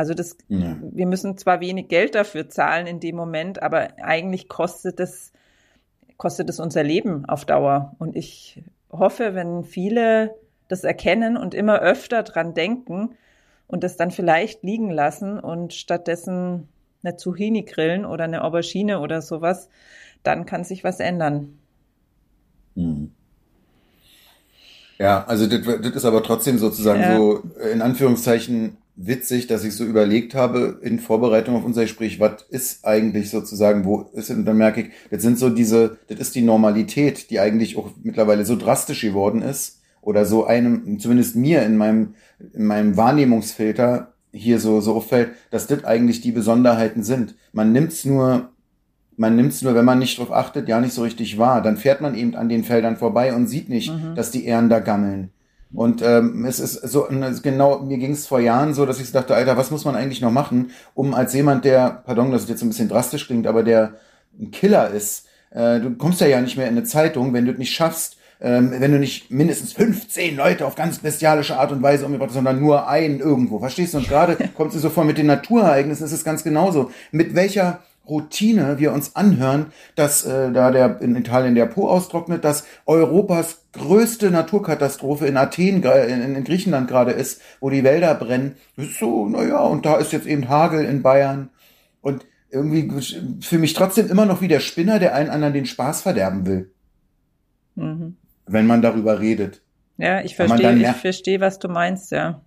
Also 0.01 0.15
das, 0.15 0.39
ja. 0.49 0.79
wir 0.81 1.07
müssen 1.07 1.37
zwar 1.37 1.61
wenig 1.61 1.89
Geld 1.89 2.15
dafür 2.15 2.49
zahlen 2.49 2.87
in 2.87 3.01
dem 3.01 3.17
Moment, 3.17 3.63
aber 3.63 3.89
eigentlich 4.03 4.49
kostet 4.49 4.99
es, 4.99 5.31
kostet 6.17 6.49
es 6.49 6.59
unser 6.59 6.83
Leben 6.83 7.27
auf 7.27 7.45
Dauer. 7.45 7.97
Und 7.99 8.17
ich 8.17 8.65
hoffe, 8.91 9.35
wenn 9.35 9.63
viele 9.63 10.35
das 10.69 10.85
erkennen 10.85 11.37
und 11.37 11.53
immer 11.53 11.81
öfter 11.81 12.23
dran 12.23 12.55
denken, 12.55 13.11
und 13.67 13.85
das 13.85 13.99
dann 13.99 14.11
vielleicht 14.11 14.63
liegen 14.63 14.89
lassen 14.89 15.39
und 15.39 15.75
stattdessen 15.75 16.69
eine 17.03 17.17
Zucchini 17.17 17.65
grillen 17.65 18.07
oder 18.07 18.25
eine 18.25 18.43
Aubergine 18.43 19.01
oder 19.01 19.21
sowas, 19.21 19.69
dann 20.23 20.47
kann 20.47 20.65
sich 20.65 20.83
was 20.83 20.99
ändern. 20.99 21.59
Mhm. 22.75 23.13
Ja, 24.99 25.25
also 25.27 25.47
das, 25.47 25.61
das 25.83 25.91
ist 25.93 26.05
aber 26.07 26.23
trotzdem 26.23 26.57
sozusagen 26.57 27.03
ja. 27.03 27.17
so 27.17 27.43
in 27.71 27.83
Anführungszeichen 27.83 28.79
witzig, 29.03 29.47
dass 29.47 29.65
ich 29.65 29.75
so 29.75 29.85
überlegt 29.85 30.35
habe 30.35 30.79
in 30.83 30.99
Vorbereitung 30.99 31.57
auf 31.57 31.65
unser 31.65 31.83
Gespräch, 31.83 32.21
was 32.21 32.43
ist 32.51 32.85
eigentlich 32.85 33.31
sozusagen, 33.31 33.85
wo 33.85 34.03
ist, 34.13 34.31
und 34.31 34.45
dann 34.45 34.57
merke 34.57 34.83
ich, 34.83 34.91
das 35.11 35.23
sind 35.23 35.39
so 35.39 35.49
diese, 35.49 35.99
das 36.09 36.21
ist 36.21 36.35
die 36.35 36.43
Normalität, 36.43 37.31
die 37.31 37.41
eigentlich 37.41 37.77
auch 37.77 37.91
mittlerweile 38.03 38.45
so 38.45 38.57
drastisch 38.57 39.01
geworden 39.01 39.43
ist, 39.43 39.81
oder 40.03 40.25
so 40.25 40.47
einem, 40.47 40.99
zumindest 40.99 41.37
mir 41.37 41.63
in 41.63 41.77
meinem, 41.77 42.15
in 42.55 42.65
meinem 42.65 42.97
Wahrnehmungsfilter 42.97 44.15
hier 44.33 44.59
so, 44.59 44.81
so 44.81 44.95
auffällt, 44.95 45.33
dass 45.51 45.67
das 45.67 45.85
eigentlich 45.85 46.21
die 46.21 46.33
Besonderheiten 46.33 47.03
sind. 47.03 47.35
Man 47.53 47.73
nimmt's 47.73 48.05
nur, 48.05 48.51
man 49.17 49.37
nimmt's 49.37 49.63
nur, 49.63 49.75
wenn 49.75 49.85
man 49.85 49.99
nicht 49.99 50.19
drauf 50.19 50.33
achtet, 50.33 50.69
ja 50.69 50.81
nicht 50.81 50.95
so 50.95 51.03
richtig 51.03 51.37
wahr. 51.37 51.63
Dann 51.63 51.77
fährt 51.77 52.01
man 52.01 52.15
eben 52.15 52.35
an 52.35 52.49
den 52.49 52.65
Feldern 52.65 52.97
vorbei 52.97 53.35
und 53.35 53.47
sieht 53.47 53.69
nicht, 53.69 53.93
mhm. 53.93 54.15
dass 54.15 54.31
die 54.31 54.47
Ähren 54.47 54.71
da 54.71 54.79
gammeln. 54.79 55.31
Und 55.73 56.03
ähm, 56.03 56.45
es 56.45 56.59
ist 56.59 56.75
so, 56.75 57.07
genau, 57.43 57.79
mir 57.79 57.99
ging 57.99 58.13
es 58.13 58.27
vor 58.27 58.41
Jahren 58.41 58.75
so, 58.75 58.87
dass 58.87 59.01
ich 59.01 59.13
dachte, 59.13 59.35
Alter, 59.35 59.57
was 59.57 59.71
muss 59.71 59.85
man 59.85 59.95
eigentlich 59.95 60.21
noch 60.21 60.33
machen, 60.33 60.71
um 60.95 61.15
als 61.15 61.33
jemand, 61.33 61.65
der, 61.65 62.03
pardon, 62.05 62.33
dass 62.33 62.43
es 62.43 62.49
jetzt 62.49 62.63
ein 62.63 62.69
bisschen 62.69 62.89
drastisch 62.89 63.27
klingt, 63.27 63.47
aber 63.47 63.63
der 63.63 63.95
ein 64.39 64.51
Killer 64.51 64.91
ist, 64.91 65.27
äh, 65.51 65.79
du 65.81 65.95
kommst 65.97 66.21
ja 66.21 66.27
ja 66.27 66.41
nicht 66.41 66.57
mehr 66.57 66.67
in 66.67 66.77
eine 66.77 66.85
Zeitung, 66.85 67.33
wenn 67.33 67.45
du 67.45 67.53
es 67.53 67.59
nicht 67.59 67.73
schaffst, 67.73 68.17
ähm, 68.41 68.73
wenn 68.79 68.93
du 68.93 68.99
nicht 68.99 69.31
mindestens 69.31 69.73
15 69.75 70.37
Leute 70.37 70.67
auf 70.67 70.75
ganz 70.75 70.99
bestialische 70.99 71.59
Art 71.59 71.73
und 71.73 71.83
Weise 71.83 72.07
umgebracht 72.07 72.31
hast, 72.31 72.37
sondern 72.37 72.61
nur 72.61 72.89
einen 72.89 73.21
irgendwo. 73.21 73.59
Verstehst 73.59 73.95
du? 73.95 73.99
Und 73.99 74.09
gerade 74.09 74.37
kommt 74.57 74.75
es 74.75 74.83
so 74.83 74.91
vor 74.91 75.05
mit 75.05 75.19
den 75.19 75.27
Naturereignissen, 75.27 76.07
ist 76.07 76.13
es 76.13 76.25
ganz 76.25 76.43
genauso. 76.43 76.91
Mit 77.13 77.35
welcher 77.35 77.81
Routine 78.11 78.79
wir 78.79 78.93
uns 78.93 79.17
anhören, 79.17 79.73
dass 79.95 80.27
äh, 80.27 80.53
da 80.53 80.71
der 80.71 81.01
in 81.01 81.17
Italien 81.17 81.55
der 81.55 81.67
Po 81.67 81.89
austrocknet, 81.89 82.45
dass 82.45 82.65
Europas 82.85 83.63
größte 83.73 84.31
Naturkatastrophe 84.31 85.27
in 85.27 85.39
Athen, 85.39 85.83
in, 85.83 86.35
in 86.37 86.45
Griechenland 86.45 86.89
gerade 86.89 87.13
ist, 87.13 87.41
wo 87.61 87.71
die 87.71 87.85
Wälder 87.85 88.15
brennen. 88.15 88.57
Das 88.77 88.87
ist 88.87 88.99
so, 88.99 89.27
naja, 89.27 89.61
und 89.61 89.87
da 89.87 89.97
ist 89.97 90.13
jetzt 90.13 90.27
eben 90.27 90.49
Hagel 90.49 90.85
in 90.85 91.03
Bayern. 91.03 91.49
Und 92.03 92.27
irgendwie 92.51 92.91
für 93.41 93.59
mich 93.59 93.73
trotzdem 93.73 94.11
immer 94.11 94.27
noch 94.27 94.41
wie 94.43 94.49
der 94.49 94.61
Spinner, 94.61 94.99
der 94.99 95.15
allen 95.15 95.31
anderen 95.31 95.55
den 95.55 95.67
Spaß 95.67 96.03
verderben 96.03 96.45
will. 96.45 96.71
Mhm 97.77 98.17
wenn 98.53 98.67
man 98.67 98.83
darüber 98.83 99.21
redet. 99.21 99.63
Ja, 99.97 100.21
ich 100.23 100.35
verstehe, 100.37 100.77
ich 100.77 100.97
verstehe, 100.97 101.41
was 101.41 101.59
du 101.59 101.69
meinst, 101.69 102.11
ja. 102.11 102.41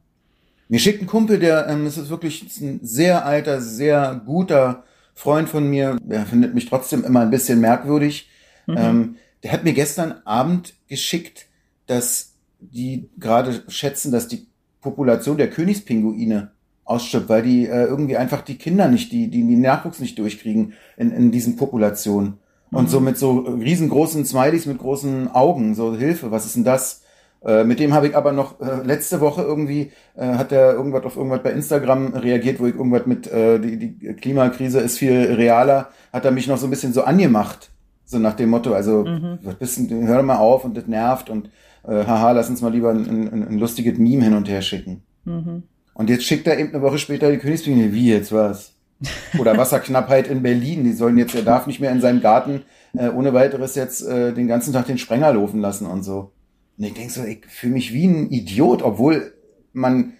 Mir 0.70 0.80
schickt 0.80 1.02
ein 1.02 1.08
Kumpel, 1.08 1.40
der, 1.40 1.68
ähm, 1.68 1.86
es 1.86 1.98
ist 1.98 2.10
wirklich 2.10 2.60
ein 2.62 2.80
sehr 2.82 3.26
alter, 3.26 3.62
sehr 3.62 4.22
guter 4.26 4.84
Freund 5.14 5.50
von 5.50 5.70
mir, 5.70 5.98
der 6.02 6.26
findet 6.26 6.54
mich 6.54 6.68
trotzdem 6.68 7.04
immer 7.04 7.22
ein 7.22 7.30
bisschen 7.30 7.60
merkwürdig. 7.60 8.30
Mhm. 8.68 8.76
Ähm, 8.78 9.16
der 9.44 9.52
hat 9.52 9.64
mir 9.64 9.74
gestern 9.74 10.16
Abend 10.26 10.74
geschickt, 10.88 11.48
dass 11.86 12.34
die 12.60 13.10
gerade 13.20 13.64
schätzen, 13.68 14.12
dass 14.12 14.28
die 14.28 14.48
Population 14.82 15.38
der 15.38 15.50
Königspinguine 15.50 16.52
ausstirbt, 16.86 17.30
weil 17.30 17.44
die 17.44 17.66
äh, 17.66 17.86
irgendwie 17.86 18.18
einfach 18.18 18.42
die 18.42 18.58
Kinder 18.58 18.88
nicht, 18.88 19.12
die, 19.12 19.30
die, 19.30 19.46
die 19.46 19.56
Nachwuchs 19.56 20.00
nicht 20.00 20.18
durchkriegen 20.20 20.74
in, 20.98 21.12
in 21.12 21.32
diesen 21.32 21.56
Populationen. 21.56 22.40
Und 22.72 22.90
so 22.90 23.00
mhm. 23.00 23.06
mit 23.06 23.18
so 23.18 23.40
riesengroßen 23.40 24.26
Smileys 24.26 24.66
mit 24.66 24.80
großen 24.80 25.30
Augen, 25.30 25.76
so 25.76 25.96
Hilfe, 25.96 26.32
was 26.32 26.46
ist 26.46 26.56
denn 26.56 26.64
das? 26.64 27.03
Äh, 27.46 27.64
mit 27.64 27.80
dem 27.80 27.94
habe 27.94 28.08
ich 28.08 28.16
aber 28.16 28.32
noch 28.32 28.60
äh, 28.62 28.86
letzte 28.86 29.20
Woche 29.20 29.42
irgendwie, 29.42 29.92
äh, 30.16 30.26
hat 30.36 30.52
er 30.52 30.74
irgendwas 30.74 31.04
auf 31.04 31.18
irgendwas 31.18 31.44
bei 31.44 31.52
Instagram 31.52 32.14
reagiert, 32.14 32.60
wo 32.60 32.68
ich 32.68 32.76
irgendwas 32.76 33.06
mit, 33.06 33.28
äh, 33.28 33.60
die, 33.60 33.78
die 33.78 34.14
Klimakrise 34.14 34.80
ist 34.80 34.98
viel 34.98 35.34
realer, 35.34 35.90
hat 36.12 36.26
er 36.26 36.32
mich 36.32 36.48
noch 36.48 36.58
so 36.58 36.68
ein 36.68 36.70
bisschen 36.70 36.94
so 36.94 37.04
angemacht. 37.04 37.70
So 38.06 38.20
nach 38.20 38.34
dem 38.34 38.50
Motto, 38.50 38.74
also 38.74 39.06
mhm. 39.06 39.40
bisschen, 39.60 40.08
hör 40.08 40.24
mal 40.24 40.38
auf 40.38 40.66
und 40.66 40.78
das 40.78 40.88
nervt 40.88 41.30
und 41.30 41.50
äh, 41.88 42.06
haha, 42.06 42.32
lass 42.32 42.50
uns 42.50 42.62
mal 42.62 42.72
lieber 42.72 42.92
ein, 42.92 43.08
ein, 43.08 43.48
ein 43.48 43.60
lustiges 43.60 43.98
Meme 43.98 44.24
hin 44.24 44.34
und 44.34 44.48
her 44.48 44.62
schicken. 44.62 45.02
Mhm. 45.26 45.64
Und 45.94 46.10
jetzt 46.10 46.24
schickt 46.24 46.48
er 46.48 46.60
eben 46.60 46.70
eine 46.70 46.82
Woche 46.82 46.98
später 46.98 47.32
die 47.32 47.38
Königspinguine. 47.38 47.94
Wie 47.94 48.10
jetzt 48.10 48.32
was? 48.32 48.74
Oder 49.40 49.58
Wasserknappheit 49.58 50.28
in 50.28 50.42
Berlin. 50.42 50.84
Die 50.84 50.94
sollen 50.94 51.18
jetzt, 51.18 51.36
er 51.36 51.44
darf 51.44 51.68
nicht 51.68 51.80
mehr 51.80 51.92
in 51.92 52.02
seinem 52.02 52.22
Garten 52.22 52.64
äh, 52.98 53.10
ohne 53.10 53.34
weiteres 53.34 53.76
jetzt 53.76 54.06
äh, 54.06 54.34
den 54.34 54.48
ganzen 54.48 54.74
Tag 54.74 54.88
den 54.88 54.98
Sprenger 54.98 55.34
laufen 55.34 55.60
lassen 55.60 55.88
und 55.88 56.04
so. 56.04 56.32
Und 56.78 56.86
ich 56.86 56.94
denke 56.94 57.12
so, 57.12 57.24
ich 57.24 57.46
fühle 57.48 57.74
mich 57.74 57.94
wie 57.94 58.08
ein 58.08 58.30
Idiot, 58.30 58.82
obwohl 58.82 59.34
man 59.74 60.14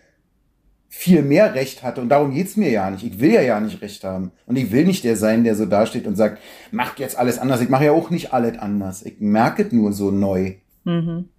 viel 0.90 1.24
mehr 1.24 1.56
Recht 1.56 1.82
hatte. 1.82 2.02
Und 2.02 2.10
darum 2.10 2.32
geht's 2.32 2.56
mir 2.56 2.70
ja 2.70 2.90
nicht. 2.92 3.04
Ich 3.04 3.20
will 3.20 3.32
ja 3.32 3.42
ja 3.42 3.60
nicht 3.60 3.82
Recht 3.82 4.04
haben. 4.04 4.32
Und 4.46 4.58
ich 4.58 4.72
will 4.72 4.86
nicht 4.86 5.04
der 5.04 5.16
sein, 5.16 5.44
der 5.44 5.56
so 5.56 5.66
dasteht 5.66 6.06
und 6.06 6.16
sagt, 6.16 6.40
macht 6.72 7.00
jetzt 7.00 7.18
alles 7.18 7.40
anders. 7.40 7.62
Ich 7.62 7.70
mache 7.70 7.86
ja 7.86 7.92
auch 7.92 8.12
nicht 8.12 8.32
alles 8.32 8.60
anders. 8.60 9.04
Ich 9.04 9.20
merke 9.20 9.64
es 9.64 9.72
nur 9.72 9.92
so 9.92 10.12
neu. 10.12 10.54
Mhm. 10.84 11.30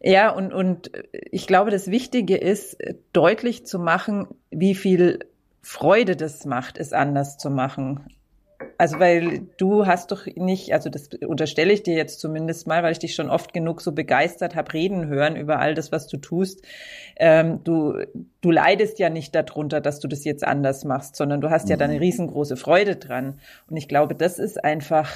Ja, 0.00 0.30
und, 0.30 0.52
und 0.52 0.90
ich 1.30 1.46
glaube, 1.46 1.70
das 1.70 1.86
Wichtige 1.88 2.36
ist, 2.36 2.76
deutlich 3.12 3.64
zu 3.64 3.78
machen, 3.78 4.26
wie 4.50 4.74
viel 4.74 5.20
Freude 5.62 6.16
das 6.16 6.44
macht, 6.44 6.78
es 6.78 6.92
anders 6.92 7.38
zu 7.38 7.48
machen. 7.48 8.00
Also 8.82 8.98
weil 8.98 9.42
du 9.58 9.86
hast 9.86 10.10
doch 10.10 10.26
nicht, 10.26 10.74
also 10.74 10.90
das 10.90 11.08
unterstelle 11.24 11.72
ich 11.72 11.84
dir 11.84 11.94
jetzt 11.94 12.18
zumindest 12.18 12.66
mal, 12.66 12.82
weil 12.82 12.90
ich 12.90 12.98
dich 12.98 13.14
schon 13.14 13.30
oft 13.30 13.52
genug 13.52 13.80
so 13.80 13.92
begeistert 13.92 14.56
habe 14.56 14.72
reden 14.72 15.06
hören 15.06 15.36
über 15.36 15.60
all 15.60 15.74
das, 15.74 15.92
was 15.92 16.08
du 16.08 16.16
tust. 16.16 16.62
Ähm, 17.14 17.62
du, 17.62 17.94
du 18.40 18.50
leidest 18.50 18.98
ja 18.98 19.08
nicht 19.08 19.36
darunter, 19.36 19.80
dass 19.80 20.00
du 20.00 20.08
das 20.08 20.24
jetzt 20.24 20.44
anders 20.44 20.84
machst, 20.84 21.14
sondern 21.14 21.40
du 21.40 21.48
hast 21.48 21.68
ja 21.68 21.76
da 21.76 21.84
eine 21.84 21.94
mhm. 21.94 22.00
riesengroße 22.00 22.56
Freude 22.56 22.96
dran. 22.96 23.38
Und 23.70 23.76
ich 23.76 23.86
glaube, 23.86 24.16
das 24.16 24.40
ist 24.40 24.64
einfach 24.64 25.12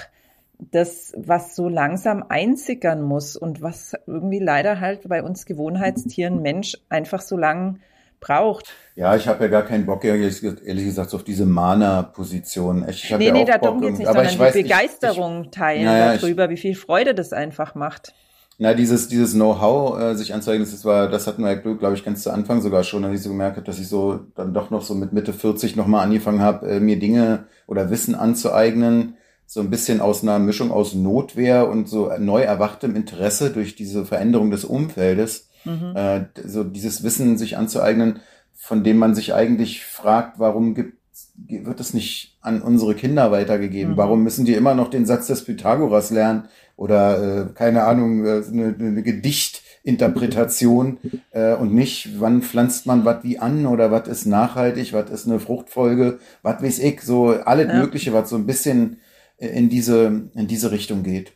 das, 0.59 1.13
was 1.17 1.57
so 1.57 1.69
langsam 1.69 2.23
einsickern 2.29 3.03
muss 3.03 3.37
und 3.37 3.63
was 3.63 3.95
irgendwie 4.07 4.39
leider 4.39 4.79
halt 4.79 5.09
bei 5.09 5.25
uns 5.25 5.45
Gewohnheitstieren 5.45 6.41
Mensch 6.41 6.77
einfach 6.89 7.21
so 7.21 7.37
lang 7.37 7.81
braucht. 8.21 8.73
Ja, 8.95 9.15
ich 9.15 9.29
habe 9.29 9.45
ja 9.45 9.51
gar 9.51 9.63
keinen 9.63 9.87
Bock, 9.87 10.05
ehrlich 10.05 10.41
gesagt, 10.41 11.15
auf 11.15 11.25
diese 11.25 11.45
Mana-Position. 11.47 12.87
Ich 12.89 13.11
nee, 13.11 13.27
ja 13.27 13.33
nee, 13.33 13.45
darum 13.45 13.81
geht 13.81 13.93
es 13.93 13.99
nicht, 13.99 14.09
aber 14.09 14.19
sondern 14.19 14.33
ich 14.33 14.39
weiß, 14.39 14.55
die 14.55 14.63
Begeisterung 14.63 15.45
ich, 15.45 15.51
teilen 15.51 15.85
ja, 15.85 16.17
darüber, 16.17 16.49
wie 16.51 16.57
viel 16.57 16.75
Freude 16.75 17.15
das 17.15 17.33
einfach 17.33 17.75
macht. 17.75 18.15
Na, 18.59 18.73
dieses, 18.73 19.09
dieses 19.09 19.35
Know-how 19.35 20.01
äh, 20.01 20.15
sich 20.15 20.33
anzeigen, 20.33 20.65
das 20.65 20.85
war, 20.87 21.11
das 21.11 21.27
hatten 21.27 21.45
wir, 21.45 21.57
glaube 21.57 21.95
ich, 21.95 22.05
ganz 22.05 22.23
zu 22.23 22.31
Anfang 22.31 22.63
sogar 22.63 22.85
schon, 22.85 23.05
als 23.05 23.17
ich 23.17 23.23
so 23.23 23.29
gemerkt 23.29 23.57
habe, 23.57 23.67
dass 23.67 23.79
ich 23.79 23.89
so 23.89 24.21
dann 24.35 24.55
doch 24.55 24.71
noch 24.71 24.81
so 24.81 24.95
mit 24.95 25.13
Mitte 25.13 25.35
40 25.35 25.77
nochmal 25.77 26.05
angefangen 26.05 26.41
habe, 26.41 26.67
äh, 26.67 26.81
mir 26.81 26.99
Dinge 26.99 27.45
oder 27.67 27.91
Wissen 27.91 28.15
anzueignen, 28.15 29.19
so 29.45 29.61
ein 29.61 29.69
bisschen 29.69 30.01
aus 30.01 30.23
einer 30.23 30.39
Mischung 30.39 30.73
aus 30.73 30.95
Notwehr 30.95 31.69
und 31.69 31.87
so 31.87 32.11
neu 32.19 32.41
erwachtem 32.41 32.97
Interesse 32.97 33.51
durch 33.51 33.77
diese 33.77 34.07
Veränderung 34.07 34.51
des 34.51 34.65
Umfeldes, 34.65 35.46
mhm. 35.67 35.93
äh, 35.95 36.25
so 36.45 36.65
dieses 36.65 37.03
Wissen 37.03 37.37
sich 37.37 37.59
anzueignen, 37.59 38.21
von 38.55 38.83
dem 38.83 38.97
man 38.97 39.15
sich 39.15 39.35
eigentlich 39.35 39.85
fragt, 39.85 40.39
warum 40.39 40.75
gibt, 40.75 40.97
wird 41.37 41.79
es 41.81 41.93
nicht 41.95 42.39
an 42.41 42.63
unsere 42.63 42.95
Kinder 42.95 43.31
weitergegeben? 43.31 43.93
Mhm. 43.93 43.97
Warum 43.99 44.23
müssen 44.23 44.47
die 44.47 44.55
immer 44.55 44.75
noch 44.75 44.89
den 44.89 45.07
Satz 45.07 45.27
des 45.27 45.45
Pythagoras 45.45 46.11
lernen 46.11 46.49
oder 46.77 47.49
äh, 47.49 47.53
keine 47.55 47.85
Ahnung, 47.85 48.25
äh, 48.25 48.43
eine, 48.51 48.75
eine 48.79 49.03
Gedichtinterpretation 49.03 50.99
äh, 51.31 51.55
und 51.55 51.75
nicht, 51.75 52.21
wann 52.21 52.43
pflanzt 52.43 52.87
man 52.87 53.05
was 53.05 53.25
wie 53.25 53.39
an 53.39 53.67
oder 53.67 53.91
was 53.91 54.09
ist 54.09 54.27
nachhaltig, 54.27 54.93
was 54.93 55.11
ist 55.11 55.27
eine 55.27 55.41
Fruchtfolge, 55.41 56.19
was 56.43 56.63
weiß 56.63 56.79
ich, 56.81 57.03
so 57.03 57.29
alles 57.29 57.69
ja. 57.69 57.75
Mögliche, 57.79 58.13
was 58.13 58.31
so 58.31 58.37
ein 58.37 58.47
bisschen 58.47 58.99
in 59.39 59.69
diese, 59.69 60.31
in 60.35 60.47
diese 60.47 60.71
Richtung 60.71 61.03
geht. 61.03 61.33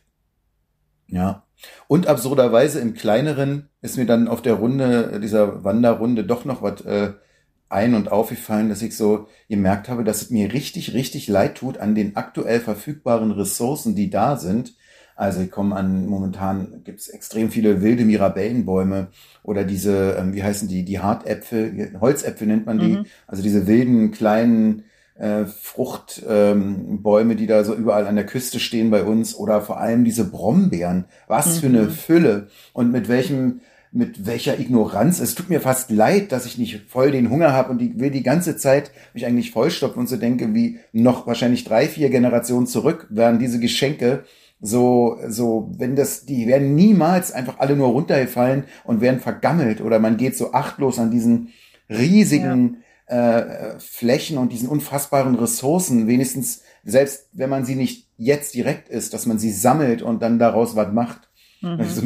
Ja. 1.07 1.43
Und 1.87 2.07
absurderweise 2.07 2.79
im 2.79 2.93
kleineren 2.93 3.69
ist 3.81 3.97
mir 3.97 4.05
dann 4.05 4.27
auf 4.27 4.41
der 4.41 4.55
Runde, 4.55 5.19
dieser 5.21 5.63
Wanderrunde 5.63 6.23
doch 6.23 6.45
noch 6.45 6.61
was 6.61 6.81
äh, 6.81 7.13
ein- 7.69 7.95
und 7.95 8.11
aufgefallen, 8.11 8.69
dass 8.69 8.81
ich 8.81 8.95
so 8.95 9.27
gemerkt 9.49 9.89
habe, 9.89 10.03
dass 10.03 10.21
es 10.21 10.29
mir 10.29 10.53
richtig, 10.53 10.93
richtig 10.93 11.27
leid 11.27 11.55
tut 11.55 11.77
an 11.77 11.95
den 11.95 12.15
aktuell 12.15 12.59
verfügbaren 12.59 13.31
Ressourcen, 13.31 13.95
die 13.95 14.09
da 14.09 14.35
sind. 14.35 14.75
Also 15.15 15.41
ich 15.41 15.51
komme 15.51 15.75
an, 15.75 16.07
momentan 16.07 16.81
gibt's 16.83 17.07
extrem 17.07 17.51
viele 17.51 17.81
wilde 17.81 18.05
Mirabellenbäume 18.05 19.09
oder 19.43 19.63
diese, 19.63 20.15
ähm, 20.17 20.33
wie 20.33 20.43
heißen 20.43 20.67
die, 20.67 20.83
die 20.83 20.99
Hartäpfel, 20.99 21.97
Holzäpfel 21.99 22.47
nennt 22.47 22.65
man 22.65 22.79
die, 22.79 22.97
mhm. 22.97 23.05
also 23.27 23.43
diese 23.43 23.67
wilden 23.67 24.11
kleinen 24.11 24.83
äh, 25.15 25.45
Fruchtbäume, 25.45 27.31
ähm, 27.31 27.37
die 27.37 27.47
da 27.47 27.63
so 27.63 27.73
überall 27.73 28.07
an 28.07 28.15
der 28.15 28.25
Küste 28.25 28.59
stehen 28.59 28.89
bei 28.89 29.03
uns 29.03 29.35
oder 29.35 29.61
vor 29.61 29.79
allem 29.79 30.03
diese 30.03 30.25
Brombeeren. 30.25 31.05
Was 31.27 31.55
mhm. 31.55 31.59
für 31.59 31.67
eine 31.67 31.81
mhm. 31.83 31.91
Fülle 31.91 32.47
und 32.73 32.91
mit 32.91 33.07
welchem 33.07 33.61
mit 33.93 34.25
welcher 34.25 34.57
Ignoranz. 34.57 35.19
Es 35.19 35.35
tut 35.35 35.49
mir 35.49 35.59
fast 35.59 35.91
leid, 35.91 36.31
dass 36.31 36.45
ich 36.45 36.57
nicht 36.57 36.89
voll 36.89 37.11
den 37.11 37.29
Hunger 37.29 37.51
habe 37.51 37.71
und 37.71 37.81
ich 37.81 37.99
will 37.99 38.09
die 38.09 38.23
ganze 38.23 38.55
Zeit 38.55 38.91
mich 39.13 39.25
eigentlich 39.25 39.51
vollstoppen 39.51 39.99
und 39.99 40.07
so 40.07 40.15
denke, 40.15 40.53
wie 40.53 40.79
noch 40.93 41.27
wahrscheinlich 41.27 41.65
drei, 41.65 41.89
vier 41.89 42.09
Generationen 42.09 42.67
zurück 42.67 43.07
werden 43.09 43.37
diese 43.37 43.59
Geschenke 43.59 44.23
so, 44.61 45.17
so, 45.27 45.71
wenn 45.77 45.95
das, 45.95 46.25
die 46.25 46.47
werden 46.47 46.75
niemals 46.75 47.31
einfach 47.31 47.59
alle 47.59 47.75
nur 47.75 47.87
runtergefallen 47.87 48.65
und 48.83 49.01
werden 49.01 49.19
vergammelt 49.19 49.81
oder 49.81 49.97
man 49.99 50.17
geht 50.17 50.37
so 50.37 50.53
achtlos 50.53 50.99
an 50.99 51.09
diesen 51.09 51.49
riesigen 51.89 52.83
äh, 53.11 53.77
Flächen 53.79 54.37
und 54.37 54.53
diesen 54.53 54.69
unfassbaren 54.69 55.35
Ressourcen, 55.35 56.07
wenigstens 56.07 56.61
selbst 56.85 57.27
wenn 57.33 57.49
man 57.49 57.65
sie 57.65 57.75
nicht 57.75 58.07
jetzt 58.17 58.55
direkt 58.55 58.87
ist, 58.87 59.13
dass 59.13 59.25
man 59.25 59.37
sie 59.37 59.51
sammelt 59.51 60.01
und 60.01 60.21
dann 60.21 60.39
daraus 60.39 60.77
was 60.77 60.93
macht. 60.93 61.29
Mhm. 61.59 61.79
Also, 61.79 62.01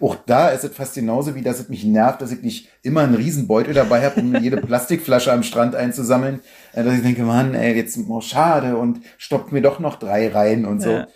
auch 0.00 0.16
da 0.26 0.50
ist 0.50 0.64
es 0.64 0.76
fast 0.76 0.94
genauso, 0.94 1.34
wie 1.34 1.40
dass 1.40 1.58
es 1.58 1.70
mich 1.70 1.84
nervt, 1.84 2.20
dass 2.20 2.32
ich 2.32 2.42
nicht 2.42 2.68
immer 2.82 3.00
einen 3.00 3.14
Riesenbeutel 3.14 3.72
dabei 3.72 4.04
habe, 4.04 4.20
um 4.20 4.36
jede 4.36 4.56
Plastikflasche 4.60 5.32
am 5.32 5.42
Strand 5.42 5.74
einzusammeln. 5.74 6.40
Äh, 6.74 6.84
dass 6.84 6.96
ich 6.96 7.02
denke, 7.02 7.22
Mann, 7.22 7.54
ey, 7.54 7.74
jetzt 7.74 7.98
oh, 8.06 8.20
schade 8.20 8.76
und 8.76 9.00
stoppt 9.16 9.52
mir 9.52 9.62
doch 9.62 9.80
noch 9.80 9.96
drei 9.96 10.28
rein 10.28 10.66
und 10.66 10.80
so. 10.80 10.90
Ja. 10.90 11.08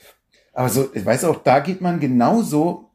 Aber 0.55 0.71
so, 0.71 0.89
ich 0.95 1.05
weiß 1.05 1.25
auch, 1.25 1.43
da 1.43 1.61
geht 1.61 1.83
man 1.83 2.01
genauso, 2.01 2.91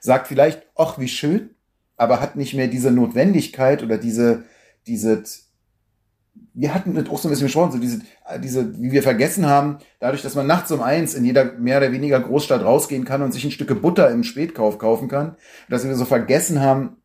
sagt 0.00 0.26
vielleicht, 0.26 0.66
ach, 0.74 0.98
wie 0.98 1.08
schön, 1.08 1.50
aber 1.96 2.20
hat 2.20 2.34
nicht 2.34 2.54
mehr 2.54 2.66
diese 2.66 2.90
Notwendigkeit 2.90 3.84
oder 3.84 3.96
diese, 3.96 4.44
diese 4.88 5.22
wir 6.54 6.74
hatten 6.74 6.94
das 6.94 7.08
auch 7.08 7.18
so 7.18 7.28
ein 7.28 7.30
bisschen 7.30 7.46
besprochen, 7.46 7.72
so 7.72 7.78
diese, 7.78 8.00
diese, 8.42 8.80
wie 8.80 8.92
wir 8.92 9.02
vergessen 9.02 9.46
haben, 9.46 9.78
dadurch, 10.00 10.22
dass 10.22 10.34
man 10.34 10.46
nachts 10.46 10.70
um 10.70 10.82
eins 10.82 11.14
in 11.14 11.24
jeder 11.24 11.52
mehr 11.52 11.78
oder 11.78 11.92
weniger 11.92 12.20
Großstadt 12.20 12.64
rausgehen 12.64 13.04
kann 13.04 13.22
und 13.22 13.32
sich 13.32 13.44
ein 13.44 13.50
Stücke 13.50 13.74
Butter 13.74 14.10
im 14.10 14.22
Spätkauf 14.22 14.78
kaufen 14.78 15.08
kann, 15.08 15.36
dass 15.68 15.86
wir 15.86 15.94
so 15.94 16.04
vergessen 16.04 16.60
haben, 16.60 16.96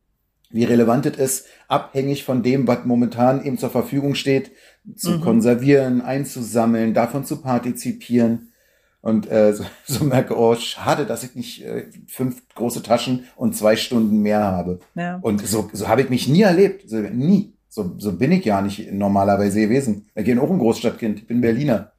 wie 0.50 0.64
relevant 0.64 1.06
es 1.06 1.16
ist, 1.18 1.46
abhängig 1.66 2.24
von 2.24 2.42
dem, 2.42 2.66
was 2.66 2.84
momentan 2.84 3.44
eben 3.44 3.58
zur 3.58 3.70
Verfügung 3.70 4.14
steht, 4.14 4.52
zu 4.96 5.12
mhm. 5.12 5.20
konservieren, 5.20 6.00
einzusammeln, 6.00 6.94
davon 6.94 7.24
zu 7.24 7.40
partizipieren. 7.42 8.52
Und 9.00 9.30
äh, 9.30 9.52
so, 9.52 9.64
so 9.86 10.04
merke, 10.04 10.38
oh, 10.38 10.54
schade, 10.56 11.06
dass 11.06 11.22
ich 11.22 11.34
nicht 11.34 11.64
äh, 11.64 11.86
fünf 12.06 12.42
große 12.54 12.82
Taschen 12.82 13.24
und 13.36 13.56
zwei 13.56 13.76
Stunden 13.76 14.20
mehr 14.20 14.42
habe. 14.42 14.80
Ja. 14.94 15.18
Und 15.20 15.46
so, 15.46 15.70
so 15.72 15.88
habe 15.88 16.02
ich 16.02 16.10
mich 16.10 16.28
nie 16.28 16.42
erlebt. 16.42 16.88
So, 16.88 16.96
nie. 16.96 17.54
So, 17.78 17.94
so 17.96 18.18
bin 18.18 18.32
ich 18.32 18.44
ja 18.44 18.60
nicht 18.60 18.90
normalerweise 18.90 19.60
gewesen. 19.60 20.08
Wir 20.12 20.24
gehen 20.24 20.40
auch 20.40 20.50
ein 20.50 20.58
Großstadtkind. 20.58 21.20
Ich 21.20 21.26
bin 21.28 21.40
Berliner. 21.40 21.92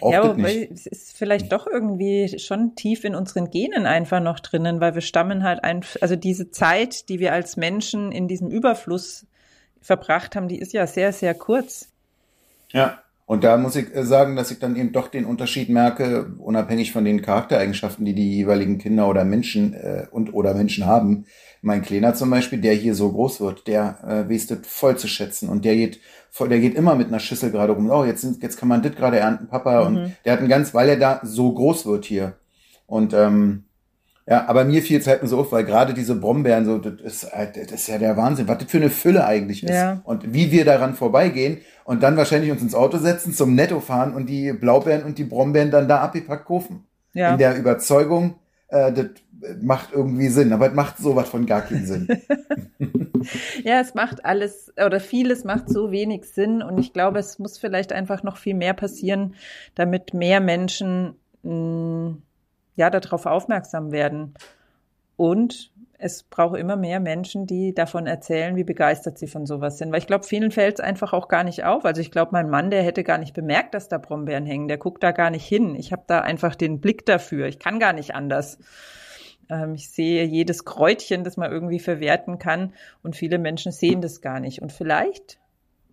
Oft 0.00 0.14
ja, 0.14 0.22
aber 0.22 0.48
es 0.48 0.86
ist 0.86 1.18
vielleicht 1.18 1.52
doch 1.52 1.66
irgendwie 1.66 2.38
schon 2.38 2.74
tief 2.76 3.04
in 3.04 3.14
unseren 3.14 3.50
Genen 3.50 3.84
einfach 3.84 4.22
noch 4.22 4.40
drinnen, 4.40 4.80
weil 4.80 4.94
wir 4.94 5.02
stammen 5.02 5.42
halt 5.42 5.62
einfach, 5.62 6.00
also 6.00 6.16
diese 6.16 6.50
Zeit, 6.50 7.10
die 7.10 7.18
wir 7.18 7.34
als 7.34 7.58
Menschen 7.58 8.10
in 8.10 8.26
diesem 8.26 8.48
Überfluss 8.48 9.26
verbracht 9.82 10.34
haben, 10.34 10.48
die 10.48 10.58
ist 10.58 10.72
ja 10.72 10.86
sehr, 10.86 11.12
sehr 11.12 11.34
kurz. 11.34 11.90
Ja, 12.70 13.02
und 13.28 13.44
da 13.44 13.58
muss 13.58 13.76
ich 13.76 13.94
äh, 13.94 14.06
sagen, 14.06 14.36
dass 14.36 14.50
ich 14.50 14.58
dann 14.58 14.74
eben 14.74 14.90
doch 14.90 15.08
den 15.08 15.26
Unterschied 15.26 15.68
merke, 15.68 16.32
unabhängig 16.38 16.92
von 16.92 17.04
den 17.04 17.20
Charaktereigenschaften, 17.20 18.06
die 18.06 18.14
die 18.14 18.36
jeweiligen 18.36 18.78
Kinder 18.78 19.06
oder 19.06 19.26
Menschen 19.26 19.74
äh, 19.74 20.06
und 20.10 20.32
oder 20.32 20.54
Menschen 20.54 20.86
haben. 20.86 21.26
Mein 21.60 21.82
Kleiner 21.82 22.14
zum 22.14 22.30
Beispiel, 22.30 22.58
der 22.58 22.72
hier 22.72 22.94
so 22.94 23.12
groß 23.12 23.42
wird, 23.42 23.66
der 23.66 23.98
äh, 24.02 24.32
weiß 24.32 24.46
das 24.46 24.60
voll 24.62 24.96
zu 24.96 25.08
schätzen 25.08 25.50
und 25.50 25.66
der 25.66 25.76
geht, 25.76 26.00
voll, 26.30 26.48
der 26.48 26.58
geht 26.58 26.74
immer 26.74 26.94
mit 26.94 27.08
einer 27.08 27.20
Schüssel 27.20 27.50
gerade 27.50 27.74
rum. 27.74 27.90
Oh, 27.90 28.02
jetzt, 28.02 28.22
sind, 28.22 28.42
jetzt 28.42 28.56
kann 28.56 28.70
man 28.70 28.80
das 28.80 28.96
gerade 28.96 29.18
ernten, 29.18 29.48
Papa. 29.48 29.82
Mhm. 29.82 29.86
Und 29.86 30.12
der 30.24 30.32
hat 30.32 30.40
ein 30.40 30.48
ganz, 30.48 30.72
weil 30.72 30.88
er 30.88 30.96
da 30.96 31.20
so 31.22 31.52
groß 31.52 31.84
wird 31.84 32.06
hier. 32.06 32.38
Und 32.86 33.12
ähm, 33.12 33.64
ja, 34.28 34.46
aber 34.46 34.64
mir 34.64 34.82
fiel 34.82 34.98
es 34.98 35.06
halt 35.06 35.22
nur 35.22 35.28
so 35.28 35.38
auf, 35.38 35.52
weil 35.52 35.64
gerade 35.64 35.94
diese 35.94 36.14
Brombeeren, 36.14 36.66
so, 36.66 36.78
das 36.78 37.00
ist, 37.00 37.32
halt, 37.32 37.56
das 37.56 37.72
ist 37.72 37.88
ja 37.88 37.98
der 37.98 38.16
Wahnsinn, 38.16 38.46
was 38.46 38.58
das 38.58 38.70
für 38.70 38.76
eine 38.76 38.90
Fülle 38.90 39.26
eigentlich 39.26 39.62
ist. 39.62 39.70
Ja. 39.70 40.02
Und 40.04 40.34
wie 40.34 40.52
wir 40.52 40.66
daran 40.66 40.94
vorbeigehen 40.94 41.58
und 41.84 42.02
dann 42.02 42.16
wahrscheinlich 42.16 42.50
uns 42.50 42.60
ins 42.60 42.74
Auto 42.74 42.98
setzen, 42.98 43.32
zum 43.32 43.54
Netto 43.54 43.80
fahren 43.80 44.12
und 44.12 44.26
die 44.26 44.52
Blaubeeren 44.52 45.04
und 45.04 45.16
die 45.16 45.24
Brombeeren 45.24 45.70
dann 45.70 45.88
da 45.88 46.00
abgepackt 46.00 46.44
kaufen. 46.44 46.86
Ja. 47.14 47.32
In 47.32 47.38
der 47.38 47.56
Überzeugung, 47.56 48.34
äh, 48.68 48.92
das 48.92 49.06
macht 49.62 49.92
irgendwie 49.92 50.28
Sinn, 50.28 50.52
aber 50.52 50.68
es 50.68 50.74
macht 50.74 50.98
sowas 50.98 51.28
von 51.28 51.46
gar 51.46 51.62
keinen 51.62 51.86
Sinn. 51.86 52.08
ja, 53.64 53.80
es 53.80 53.94
macht 53.94 54.24
alles 54.24 54.72
oder 54.84 55.00
vieles 55.00 55.44
macht 55.44 55.70
so 55.70 55.90
wenig 55.90 56.24
Sinn 56.26 56.62
und 56.62 56.78
ich 56.78 56.92
glaube, 56.92 57.18
es 57.18 57.38
muss 57.38 57.56
vielleicht 57.56 57.92
einfach 57.92 58.22
noch 58.22 58.36
viel 58.36 58.54
mehr 58.54 58.74
passieren, 58.74 59.34
damit 59.74 60.12
mehr 60.12 60.40
Menschen 60.40 61.14
mh, 61.42 61.52
mm, 61.52 62.22
ja, 62.78 62.90
darauf 62.90 63.26
aufmerksam 63.26 63.90
werden. 63.92 64.34
Und 65.16 65.72
es 65.98 66.22
braucht 66.22 66.56
immer 66.56 66.76
mehr 66.76 67.00
Menschen, 67.00 67.44
die 67.44 67.74
davon 67.74 68.06
erzählen, 68.06 68.54
wie 68.54 68.62
begeistert 68.62 69.18
sie 69.18 69.26
von 69.26 69.46
sowas 69.46 69.78
sind. 69.78 69.90
Weil 69.90 69.98
ich 69.98 70.06
glaube, 70.06 70.24
vielen 70.24 70.52
fällt 70.52 70.78
es 70.78 70.84
einfach 70.84 71.12
auch 71.12 71.26
gar 71.26 71.42
nicht 71.42 71.64
auf. 71.64 71.84
Also 71.84 72.00
ich 72.00 72.12
glaube, 72.12 72.30
mein 72.32 72.48
Mann, 72.48 72.70
der 72.70 72.84
hätte 72.84 73.02
gar 73.02 73.18
nicht 73.18 73.34
bemerkt, 73.34 73.74
dass 73.74 73.88
da 73.88 73.98
Brombeeren 73.98 74.46
hängen. 74.46 74.68
Der 74.68 74.78
guckt 74.78 75.02
da 75.02 75.10
gar 75.10 75.30
nicht 75.30 75.44
hin. 75.44 75.74
Ich 75.74 75.90
habe 75.90 76.04
da 76.06 76.20
einfach 76.20 76.54
den 76.54 76.80
Blick 76.80 77.04
dafür. 77.04 77.48
Ich 77.48 77.58
kann 77.58 77.80
gar 77.80 77.92
nicht 77.92 78.14
anders. 78.14 78.58
Ähm, 79.50 79.74
ich 79.74 79.90
sehe 79.90 80.22
jedes 80.22 80.64
Kräutchen, 80.64 81.24
das 81.24 81.36
man 81.36 81.50
irgendwie 81.50 81.80
verwerten 81.80 82.38
kann. 82.38 82.74
Und 83.02 83.16
viele 83.16 83.40
Menschen 83.40 83.72
sehen 83.72 84.00
das 84.00 84.20
gar 84.20 84.38
nicht. 84.38 84.62
Und 84.62 84.72
vielleicht 84.72 85.40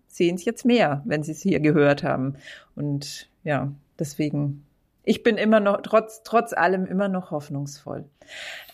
sehen 0.06 0.36
es 0.36 0.44
jetzt 0.44 0.64
mehr, 0.64 1.02
wenn 1.04 1.24
sie 1.24 1.32
es 1.32 1.42
hier 1.42 1.58
gehört 1.58 2.04
haben. 2.04 2.36
Und 2.76 3.28
ja, 3.42 3.72
deswegen 3.98 4.65
ich 5.06 5.22
bin 5.22 5.36
immer 5.36 5.60
noch, 5.60 5.80
trotz, 5.82 6.22
trotz 6.24 6.52
allem 6.52 6.84
immer 6.84 7.08
noch 7.08 7.30
hoffnungsvoll. 7.30 8.04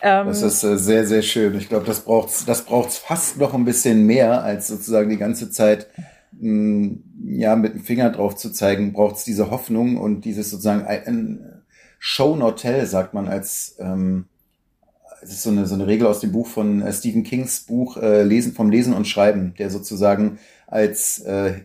Ähm, 0.01 0.27
das 0.27 0.41
ist 0.41 0.63
äh, 0.63 0.77
sehr, 0.79 1.05
sehr 1.05 1.21
schön. 1.21 1.55
Ich 1.55 1.69
glaube, 1.69 1.85
das 1.85 2.01
braucht's, 2.01 2.43
das 2.45 2.63
braucht's 2.63 2.97
fast 2.97 3.37
noch 3.37 3.53
ein 3.53 3.65
bisschen 3.65 4.07
mehr, 4.07 4.43
als 4.43 4.67
sozusagen 4.67 5.11
die 5.11 5.17
ganze 5.17 5.51
Zeit, 5.51 5.87
mh, 6.31 6.49
mm, 6.49 7.03
ja, 7.25 7.55
mit 7.55 7.75
dem 7.75 7.83
Finger 7.83 8.09
drauf 8.09 8.35
zu 8.35 8.49
zeigen, 8.49 8.93
braucht's 8.93 9.23
diese 9.23 9.51
Hoffnung 9.51 9.97
und 9.97 10.25
dieses 10.25 10.49
sozusagen 10.49 10.85
ein 10.85 11.61
Show 11.99 12.35
not 12.35 12.59
tell, 12.59 12.85
sagt 12.87 13.13
man 13.13 13.27
als, 13.27 13.75
ähm, 13.79 14.25
es 15.21 15.29
ist 15.29 15.43
so 15.43 15.51
eine, 15.51 15.67
so 15.67 15.75
eine 15.75 15.85
Regel 15.85 16.07
aus 16.07 16.19
dem 16.19 16.31
Buch 16.31 16.47
von 16.47 16.81
äh, 16.81 16.91
Stephen 16.91 17.23
Kings 17.23 17.59
Buch, 17.61 17.97
äh, 17.97 18.23
Lesen, 18.23 18.53
vom 18.53 18.71
Lesen 18.71 18.93
und 18.95 19.07
Schreiben, 19.07 19.53
der 19.59 19.69
sozusagen 19.69 20.39
als 20.65 21.19
äh, 21.19 21.61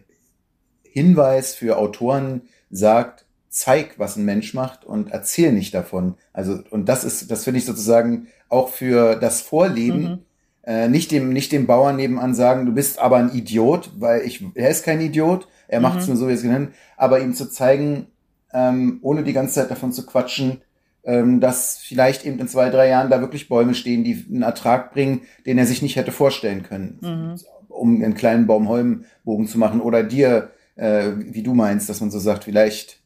Hinweis 0.83 1.54
für 1.54 1.78
Autoren 1.78 2.42
sagt, 2.70 3.24
zeig, 3.49 3.99
was 3.99 4.17
ein 4.17 4.25
Mensch 4.25 4.55
macht 4.55 4.85
und 4.85 5.11
erzähl 5.11 5.53
nicht 5.53 5.75
davon. 5.75 6.15
Also, 6.33 6.59
und 6.71 6.89
das 6.89 7.05
ist, 7.05 7.31
das 7.31 7.45
finde 7.45 7.59
ich 7.59 7.67
sozusagen 7.67 8.29
auch 8.49 8.69
für 8.69 9.17
das 9.17 9.41
Vorleben, 9.41 10.03
mhm. 10.03 10.19
äh, 10.63 10.89
nicht 10.89 11.11
dem, 11.11 11.33
nicht 11.33 11.53
dem 11.53 11.67
Bauern 11.67 11.97
nebenan 11.97 12.35
sagen, 12.35 12.67
du 12.67 12.73
bist 12.73 12.99
aber 12.99 13.17
ein 13.17 13.33
Idiot, 13.33 13.91
weil 13.99 14.23
ich, 14.23 14.45
er 14.55 14.71
ist 14.71 14.85
kein 14.85 15.01
Idiot, 15.01 15.49
er 15.67 15.81
mhm. 15.81 15.83
macht 15.83 16.01
es 16.01 16.09
nur 16.09 16.17
so, 16.17 16.29
wie 16.29 16.33
es 16.33 16.43
genannt, 16.43 16.71
aber 16.97 17.21
ihm 17.21 17.35
zu 17.35 17.51
zeigen, 17.51 18.07
ähm, 18.53 18.99
ohne 19.03 19.25
die 19.25 19.33
ganze 19.33 19.55
Zeit 19.55 19.71
davon 19.71 19.93
zu 19.93 20.07
quatschen, 20.07 20.63
ähm, 21.05 21.41
dass 21.41 21.79
vielleicht 21.79 22.27
eben 22.27 22.39
in 22.39 22.49
zwei, 22.49 22.71
drei 22.71 22.89
Jahren 22.89 23.11
da 23.11 23.21
wirklich 23.21 23.49
Bäume 23.49 23.75
stehen, 23.75 24.05
die 24.05 24.27
einen 24.29 24.43
Ertrag 24.43 24.93
bringen, 24.93 25.23
den 25.47 25.59
er 25.59 25.67
sich 25.67 25.83
nicht 25.83 25.97
hätte 25.97 26.13
vorstellen 26.13 26.63
können, 26.63 26.99
mhm. 27.01 27.35
um 27.69 28.03
einen 28.03 28.15
kleinen 28.15 28.47
Baumholmbogen 28.47 29.47
zu 29.47 29.59
machen. 29.59 29.81
Oder 29.81 30.03
dir, 30.03 30.51
äh, 30.77 31.13
wie 31.17 31.43
du 31.43 31.55
meinst, 31.55 31.89
dass 31.89 32.01
man 32.01 32.11
so 32.11 32.19
sagt, 32.19 32.45
vielleicht 32.45 32.98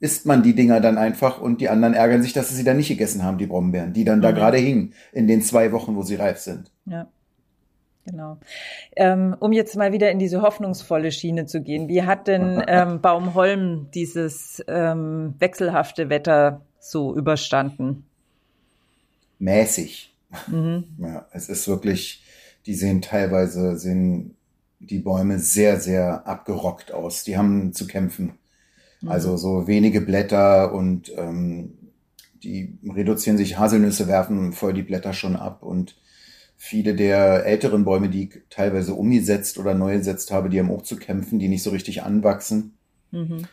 isst 0.00 0.24
man 0.26 0.42
die 0.42 0.54
Dinger 0.54 0.80
dann 0.80 0.98
einfach 0.98 1.40
und 1.40 1.60
die 1.60 1.68
anderen 1.68 1.94
ärgern 1.94 2.22
sich, 2.22 2.32
dass 2.32 2.48
sie 2.48 2.56
sie 2.56 2.64
dann 2.64 2.78
nicht 2.78 2.88
gegessen 2.88 3.22
haben, 3.22 3.38
die 3.38 3.46
Brombeeren, 3.46 3.92
die 3.92 4.04
dann 4.04 4.18
mhm. 4.18 4.22
da 4.22 4.32
gerade 4.32 4.56
hingen 4.56 4.94
in 5.12 5.28
den 5.28 5.42
zwei 5.42 5.72
Wochen, 5.72 5.94
wo 5.94 6.02
sie 6.02 6.16
reif 6.16 6.38
sind. 6.38 6.72
Ja. 6.86 7.06
Genau. 8.06 8.38
Ähm, 8.96 9.36
um 9.38 9.52
jetzt 9.52 9.76
mal 9.76 9.92
wieder 9.92 10.10
in 10.10 10.18
diese 10.18 10.40
hoffnungsvolle 10.40 11.12
Schiene 11.12 11.46
zu 11.46 11.60
gehen, 11.60 11.88
wie 11.88 12.02
hat 12.02 12.28
denn 12.28 12.62
ähm, 12.66 13.00
Baumholm 13.00 13.88
dieses 13.94 14.64
ähm, 14.66 15.34
wechselhafte 15.38 16.08
Wetter 16.08 16.62
so 16.78 17.14
überstanden? 17.14 18.06
Mäßig. 19.38 20.14
Mhm. 20.48 20.84
Ja, 20.98 21.26
es 21.32 21.48
ist 21.48 21.68
wirklich, 21.68 22.24
die 22.66 22.74
sehen 22.74 23.02
teilweise, 23.02 23.76
sehen 23.76 24.36
die 24.78 24.98
Bäume 24.98 25.38
sehr, 25.38 25.78
sehr 25.78 26.26
abgerockt 26.26 26.92
aus. 26.92 27.24
Die 27.24 27.36
haben 27.36 27.74
zu 27.74 27.86
kämpfen. 27.86 28.38
Mhm. 29.00 29.10
Also 29.10 29.36
so 29.36 29.66
wenige 29.66 30.00
Blätter 30.00 30.72
und 30.72 31.12
ähm, 31.16 31.74
die 32.42 32.78
reduzieren 32.88 33.36
sich, 33.36 33.58
Haselnüsse 33.58 34.08
werfen 34.08 34.52
voll 34.52 34.72
die 34.72 34.82
Blätter 34.82 35.12
schon 35.12 35.36
ab 35.36 35.62
und 35.62 35.96
viele 36.56 36.94
der 36.94 37.46
älteren 37.46 37.84
Bäume, 37.84 38.08
die 38.08 38.24
ich 38.24 38.42
teilweise 38.50 38.94
umgesetzt 38.94 39.58
oder 39.58 39.74
neu 39.74 39.96
gesetzt 39.96 40.30
habe, 40.30 40.50
die 40.50 40.58
haben 40.58 40.70
auch 40.70 40.82
zu 40.82 40.96
kämpfen, 40.96 41.38
die 41.38 41.48
nicht 41.48 41.62
so 41.62 41.70
richtig 41.70 42.02
anwachsen. 42.02 42.74
Mhm. 43.10 43.46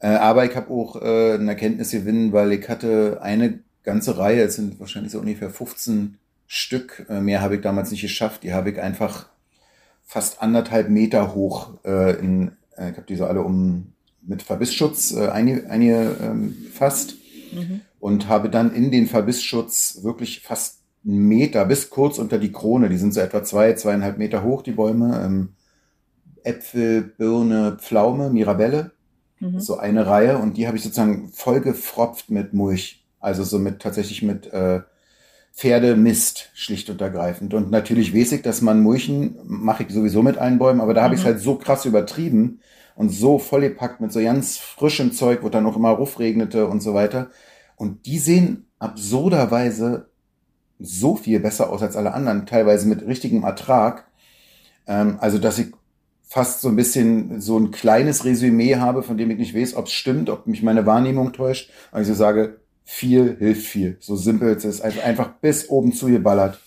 Äh, 0.00 0.08
aber 0.08 0.44
ich 0.44 0.56
habe 0.56 0.70
auch 0.70 1.00
äh, 1.00 1.34
eine 1.34 1.50
Erkenntnis 1.50 1.92
gewinnen, 1.92 2.32
weil 2.32 2.52
ich 2.52 2.68
hatte 2.68 3.20
eine 3.22 3.60
ganze 3.84 4.18
Reihe, 4.18 4.42
es 4.42 4.56
sind 4.56 4.80
wahrscheinlich 4.80 5.12
so 5.12 5.20
ungefähr 5.20 5.50
15 5.50 6.18
Stück, 6.48 7.06
äh, 7.08 7.20
mehr 7.20 7.40
habe 7.40 7.56
ich 7.56 7.60
damals 7.60 7.90
nicht 7.92 8.02
geschafft, 8.02 8.42
die 8.42 8.52
habe 8.52 8.70
ich 8.70 8.80
einfach 8.80 9.28
fast 10.02 10.42
anderthalb 10.42 10.88
Meter 10.90 11.34
hoch 11.34 11.78
äh, 11.84 12.18
in, 12.18 12.52
äh, 12.76 12.90
ich 12.90 12.96
habe 12.96 13.06
die 13.08 13.16
so 13.16 13.26
alle 13.26 13.42
um 13.42 13.92
mit 14.24 14.42
Verbissschutz 14.42 15.12
äh, 15.12 15.28
eingefasst 15.28 17.16
ähm, 17.52 17.58
mhm. 17.58 17.80
und 18.00 18.28
habe 18.28 18.48
dann 18.50 18.74
in 18.74 18.90
den 18.90 19.06
Verbissschutz 19.06 20.00
wirklich 20.02 20.40
fast 20.40 20.80
einen 21.04 21.26
Meter 21.28 21.64
bis 21.64 21.90
kurz 21.90 22.18
unter 22.18 22.38
die 22.38 22.52
Krone, 22.52 22.88
die 22.88 22.98
sind 22.98 23.12
so 23.12 23.20
etwa 23.20 23.42
zwei, 23.42 23.72
zweieinhalb 23.74 24.18
Meter 24.18 24.44
hoch, 24.44 24.62
die 24.62 24.72
Bäume, 24.72 25.20
ähm, 25.24 25.48
Äpfel, 26.44 27.02
Birne, 27.02 27.76
Pflaume, 27.80 28.30
Mirabelle 28.30 28.92
Mhm. 29.42 29.60
So 29.60 29.76
eine 29.76 30.06
Reihe 30.06 30.38
und 30.38 30.56
die 30.56 30.66
habe 30.66 30.76
ich 30.76 30.84
sozusagen 30.84 31.28
voll 31.28 31.60
gefropft 31.60 32.30
mit 32.30 32.54
Mulch. 32.54 33.04
Also 33.18 33.42
so 33.44 33.58
mit 33.58 33.80
tatsächlich 33.80 34.22
mit 34.22 34.52
äh, 34.52 34.80
Pferdemist, 35.52 36.50
schlicht 36.54 36.88
und 36.90 37.00
ergreifend. 37.00 37.52
Und 37.52 37.70
natürlich 37.70 38.14
weiß 38.14 38.32
ich, 38.32 38.42
dass 38.42 38.62
man 38.62 38.80
Mulchen 38.80 39.36
mache 39.44 39.82
ich 39.82 39.92
sowieso 39.92 40.22
mit 40.22 40.38
allen 40.38 40.58
Bäumen, 40.58 40.80
aber 40.80 40.94
da 40.94 41.02
habe 41.02 41.14
mhm. 41.14 41.14
ich 41.14 41.20
es 41.20 41.26
halt 41.26 41.40
so 41.40 41.56
krass 41.56 41.84
übertrieben 41.84 42.60
und 42.94 43.10
so 43.10 43.38
vollgepackt 43.38 44.00
mit 44.00 44.12
so 44.12 44.20
ganz 44.20 44.58
frischem 44.58 45.12
Zeug, 45.12 45.42
wo 45.42 45.48
dann 45.48 45.66
auch 45.66 45.76
immer 45.76 45.90
Rufregnete 45.90 46.66
und 46.66 46.82
so 46.82 46.94
weiter. 46.94 47.30
Und 47.76 48.06
die 48.06 48.18
sehen 48.18 48.66
absurderweise 48.78 50.10
so 50.78 51.16
viel 51.16 51.40
besser 51.40 51.70
aus 51.70 51.82
als 51.82 51.96
alle 51.96 52.14
anderen, 52.14 52.46
teilweise 52.46 52.88
mit 52.88 53.06
richtigem 53.06 53.44
Ertrag. 53.44 54.06
Ähm, 54.86 55.18
also, 55.20 55.38
dass 55.38 55.58
ich 55.58 55.68
fast 56.32 56.62
so 56.62 56.68
ein 56.68 56.76
bisschen 56.76 57.40
so 57.40 57.58
ein 57.58 57.70
kleines 57.70 58.24
Resümee 58.24 58.76
habe, 58.76 59.02
von 59.02 59.18
dem 59.18 59.30
ich 59.30 59.38
nicht 59.38 59.54
weiß, 59.54 59.74
ob 59.76 59.86
es 59.86 59.92
stimmt, 59.92 60.30
ob 60.30 60.46
mich 60.46 60.62
meine 60.62 60.86
Wahrnehmung 60.86 61.32
täuscht. 61.32 61.70
Also 61.90 62.12
ich 62.12 62.18
sage, 62.18 62.60
viel 62.84 63.36
hilft 63.38 63.66
viel. 63.66 63.98
So 64.00 64.16
simpel 64.16 64.56
es 64.56 64.64
ist. 64.64 64.80
Also 64.80 65.00
einfach 65.00 65.34
bis 65.40 65.68
oben 65.68 65.92
zu 65.92 66.06
geballert. 66.06 66.58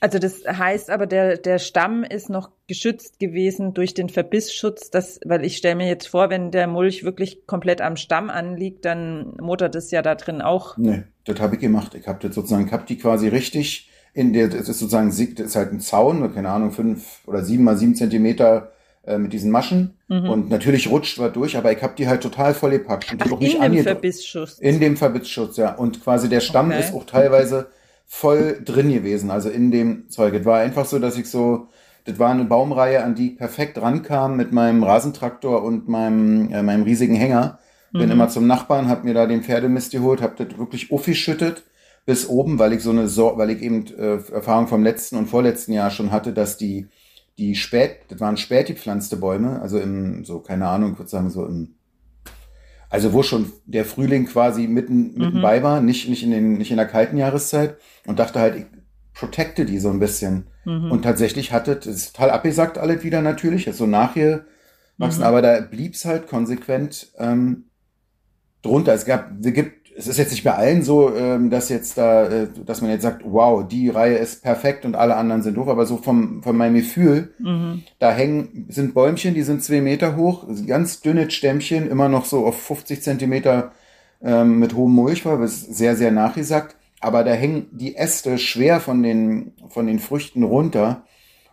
Also 0.00 0.18
das 0.18 0.44
heißt 0.46 0.90
aber, 0.90 1.06
der, 1.06 1.38
der 1.38 1.58
Stamm 1.58 2.04
ist 2.04 2.28
noch 2.28 2.50
geschützt 2.68 3.18
gewesen 3.18 3.72
durch 3.72 3.94
den 3.94 4.08
Verbissschutz, 4.08 4.90
das, 4.90 5.20
weil 5.24 5.44
ich 5.44 5.56
stelle 5.56 5.76
mir 5.76 5.88
jetzt 5.88 6.08
vor, 6.08 6.28
wenn 6.30 6.50
der 6.50 6.66
Mulch 6.66 7.02
wirklich 7.02 7.46
komplett 7.46 7.80
am 7.80 7.96
Stamm 7.96 8.28
anliegt, 8.28 8.84
dann 8.84 9.34
muttert 9.40 9.74
es 9.74 9.90
ja 9.90 10.02
da 10.02 10.14
drin 10.14 10.42
auch. 10.42 10.76
Nee, 10.76 11.04
das 11.24 11.40
habe 11.40 11.54
ich 11.54 11.60
gemacht. 11.60 11.94
Ich 11.94 12.06
habe 12.06 12.18
das 12.20 12.34
sozusagen, 12.34 12.66
ich 12.66 12.72
habe 12.72 12.84
die 12.86 12.98
quasi 12.98 13.28
richtig 13.28 13.90
in 14.12 14.32
der, 14.32 14.48
das 14.48 14.68
ist 14.68 14.78
sozusagen, 14.78 15.08
das 15.08 15.18
ist 15.18 15.56
halt 15.56 15.72
ein 15.72 15.80
Zaun, 15.80 16.34
keine 16.34 16.48
Ahnung, 16.48 16.72
fünf 16.72 17.20
oder 17.26 17.42
sieben 17.42 17.64
mal 17.64 17.76
sieben 17.76 17.94
Zentimeter 17.94 18.72
äh, 19.04 19.18
mit 19.18 19.32
diesen 19.32 19.50
Maschen. 19.50 19.98
Mhm. 20.08 20.28
Und 20.28 20.50
natürlich 20.50 20.90
rutscht 20.90 21.18
was 21.18 21.32
durch, 21.32 21.56
aber 21.56 21.70
ich 21.72 21.82
habe 21.82 21.94
die 21.96 22.08
halt 22.08 22.22
total 22.22 22.54
voll 22.54 22.70
gepackt. 22.70 23.12
Und 23.12 23.22
Ach, 23.22 23.32
auch 23.32 23.40
nicht 23.40 23.60
in 23.60 23.72
dem 23.72 23.82
Verbissschutz. 23.84 24.58
In 24.58 24.80
dem 24.80 24.96
Verbissschutz, 24.96 25.56
ja. 25.56 25.74
Und 25.74 26.02
quasi 26.02 26.28
der 26.28 26.40
Stamm 26.40 26.70
okay. 26.70 26.80
ist 26.80 26.94
auch 26.94 27.04
teilweise 27.04 27.68
voll 28.06 28.60
drin 28.64 28.92
gewesen, 28.92 29.30
also 29.30 29.48
in 29.50 29.70
dem 29.70 30.08
Zeug. 30.08 30.34
Es 30.34 30.44
war 30.44 30.60
einfach 30.60 30.84
so, 30.84 30.98
dass 30.98 31.18
ich 31.18 31.28
so, 31.28 31.68
das 32.04 32.18
war 32.18 32.30
eine 32.30 32.44
Baumreihe, 32.44 33.02
an 33.02 33.14
die 33.14 33.32
ich 33.32 33.38
perfekt 33.38 33.80
rankam 33.80 34.36
mit 34.36 34.52
meinem 34.52 34.82
Rasentraktor 34.82 35.62
und 35.62 35.88
meinem, 35.88 36.50
äh, 36.52 36.62
meinem 36.62 36.84
riesigen 36.84 37.14
Hänger. 37.14 37.58
Bin 37.92 38.06
mhm. 38.06 38.12
immer 38.12 38.28
zum 38.28 38.46
Nachbarn, 38.46 38.88
hab 38.88 39.04
mir 39.04 39.14
da 39.14 39.26
den 39.26 39.42
Pferdemist 39.42 39.92
geholt, 39.92 40.22
hab 40.22 40.36
das 40.36 40.58
wirklich 40.58 40.92
aufgeschüttet 40.92 41.64
bis 42.04 42.28
oben, 42.28 42.58
weil 42.58 42.72
ich 42.72 42.82
so 42.82 42.90
eine, 42.90 43.08
so 43.08 43.32
weil 43.36 43.50
ich 43.50 43.62
eben 43.62 43.86
äh, 43.98 44.18
Erfahrung 44.32 44.68
vom 44.68 44.84
letzten 44.84 45.16
und 45.16 45.26
vorletzten 45.26 45.72
Jahr 45.72 45.90
schon 45.90 46.12
hatte, 46.12 46.32
dass 46.32 46.56
die 46.56 46.88
die 47.38 47.54
spät, 47.54 47.98
das 48.08 48.20
waren 48.20 48.36
spät 48.36 48.66
gepflanzte 48.66 49.16
Bäume, 49.16 49.60
also 49.60 49.78
im, 49.78 50.24
so, 50.24 50.40
keine 50.40 50.68
Ahnung, 50.68 50.92
ich 50.92 50.98
würde 50.98 51.10
sagen, 51.10 51.30
so 51.30 51.44
im, 51.44 51.75
also 52.88 53.12
wo 53.12 53.22
schon 53.22 53.52
der 53.64 53.84
Frühling 53.84 54.26
quasi 54.26 54.66
mitten, 54.68 55.14
mitten 55.14 55.38
mhm. 55.38 55.42
bei 55.42 55.62
war, 55.62 55.80
nicht, 55.80 56.08
nicht 56.08 56.22
in 56.22 56.30
den, 56.30 56.58
nicht 56.58 56.70
in 56.70 56.76
der 56.76 56.86
kalten 56.86 57.16
Jahreszeit 57.16 57.76
und 58.06 58.18
dachte 58.18 58.40
halt, 58.40 58.56
ich 58.56 58.66
protecte 59.12 59.64
die 59.64 59.78
so 59.78 59.88
ein 59.90 59.98
bisschen. 59.98 60.46
Mhm. 60.64 60.90
Und 60.90 61.02
tatsächlich 61.02 61.52
hatte, 61.52 61.76
das 61.76 61.86
ist 61.86 62.16
total 62.16 62.30
abgesagt 62.30 62.78
alles 62.78 63.02
wieder 63.02 63.22
natürlich, 63.22 63.66
ist 63.66 63.78
so 63.78 63.86
nachher 63.86 64.44
wachsen, 64.98 65.20
mhm. 65.20 65.26
aber 65.26 65.42
da 65.42 65.60
blieb's 65.60 66.04
halt 66.04 66.26
konsequent 66.26 67.12
ähm, 67.18 67.64
drunter. 68.62 68.94
Es 68.94 69.04
gab, 69.04 69.32
es 69.44 69.52
gibt 69.52 69.85
es 69.98 70.06
ist 70.06 70.18
jetzt 70.18 70.32
nicht 70.32 70.44
bei 70.44 70.54
allen 70.54 70.82
so, 70.82 71.14
ähm, 71.14 71.48
dass 71.48 71.70
jetzt 71.70 71.96
da, 71.96 72.26
äh, 72.26 72.48
dass 72.64 72.82
man 72.82 72.90
jetzt 72.90 73.02
sagt, 73.02 73.22
wow, 73.24 73.66
die 73.66 73.88
Reihe 73.88 74.16
ist 74.16 74.42
perfekt 74.42 74.84
und 74.84 74.94
alle 74.94 75.16
anderen 75.16 75.42
sind 75.42 75.56
doof, 75.56 75.68
aber 75.68 75.86
so 75.86 75.96
vom, 75.96 76.42
von 76.42 76.56
meinem 76.56 76.74
Gefühl, 76.74 77.32
mhm. 77.38 77.82
da 77.98 78.12
hängen, 78.12 78.66
sind 78.68 78.92
Bäumchen, 78.92 79.34
die 79.34 79.42
sind 79.42 79.64
zwei 79.64 79.80
Meter 79.80 80.16
hoch, 80.16 80.46
ganz 80.66 81.00
dünne 81.00 81.30
Stämmchen, 81.30 81.88
immer 81.90 82.08
noch 82.08 82.26
so 82.26 82.44
auf 82.44 82.60
50 82.60 83.02
Zentimeter 83.02 83.72
ähm, 84.22 84.58
mit 84.58 84.74
hohem 84.74 84.92
Mulchfall, 84.92 85.42
ist 85.42 85.74
sehr, 85.74 85.96
sehr 85.96 86.10
nachgesagt, 86.10 86.76
aber 87.00 87.24
da 87.24 87.32
hängen 87.32 87.68
die 87.72 87.96
Äste 87.96 88.36
schwer 88.36 88.80
von 88.80 89.02
den, 89.02 89.52
von 89.68 89.86
den 89.86 89.98
Früchten 89.98 90.42
runter 90.42 91.04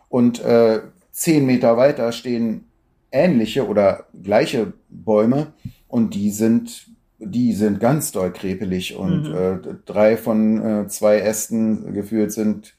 und 0.10 0.44
äh, 0.44 0.82
zehn 1.12 1.46
Meter 1.46 1.78
weiter 1.78 2.12
stehen 2.12 2.66
ähnliche 3.12 3.68
oder 3.68 4.08
gleiche 4.22 4.74
Bäume 4.90 5.54
und 5.88 6.14
die 6.14 6.32
sind 6.32 6.93
die 7.26 7.54
sind 7.54 7.80
ganz 7.80 8.12
doll 8.12 8.32
krepelig 8.32 8.96
und 8.96 9.30
mhm. 9.30 9.36
äh, 9.36 9.76
drei 9.86 10.18
von 10.18 10.84
äh, 10.84 10.88
zwei 10.88 11.20
Ästen 11.20 11.94
gefühlt 11.94 12.32
sind 12.32 12.76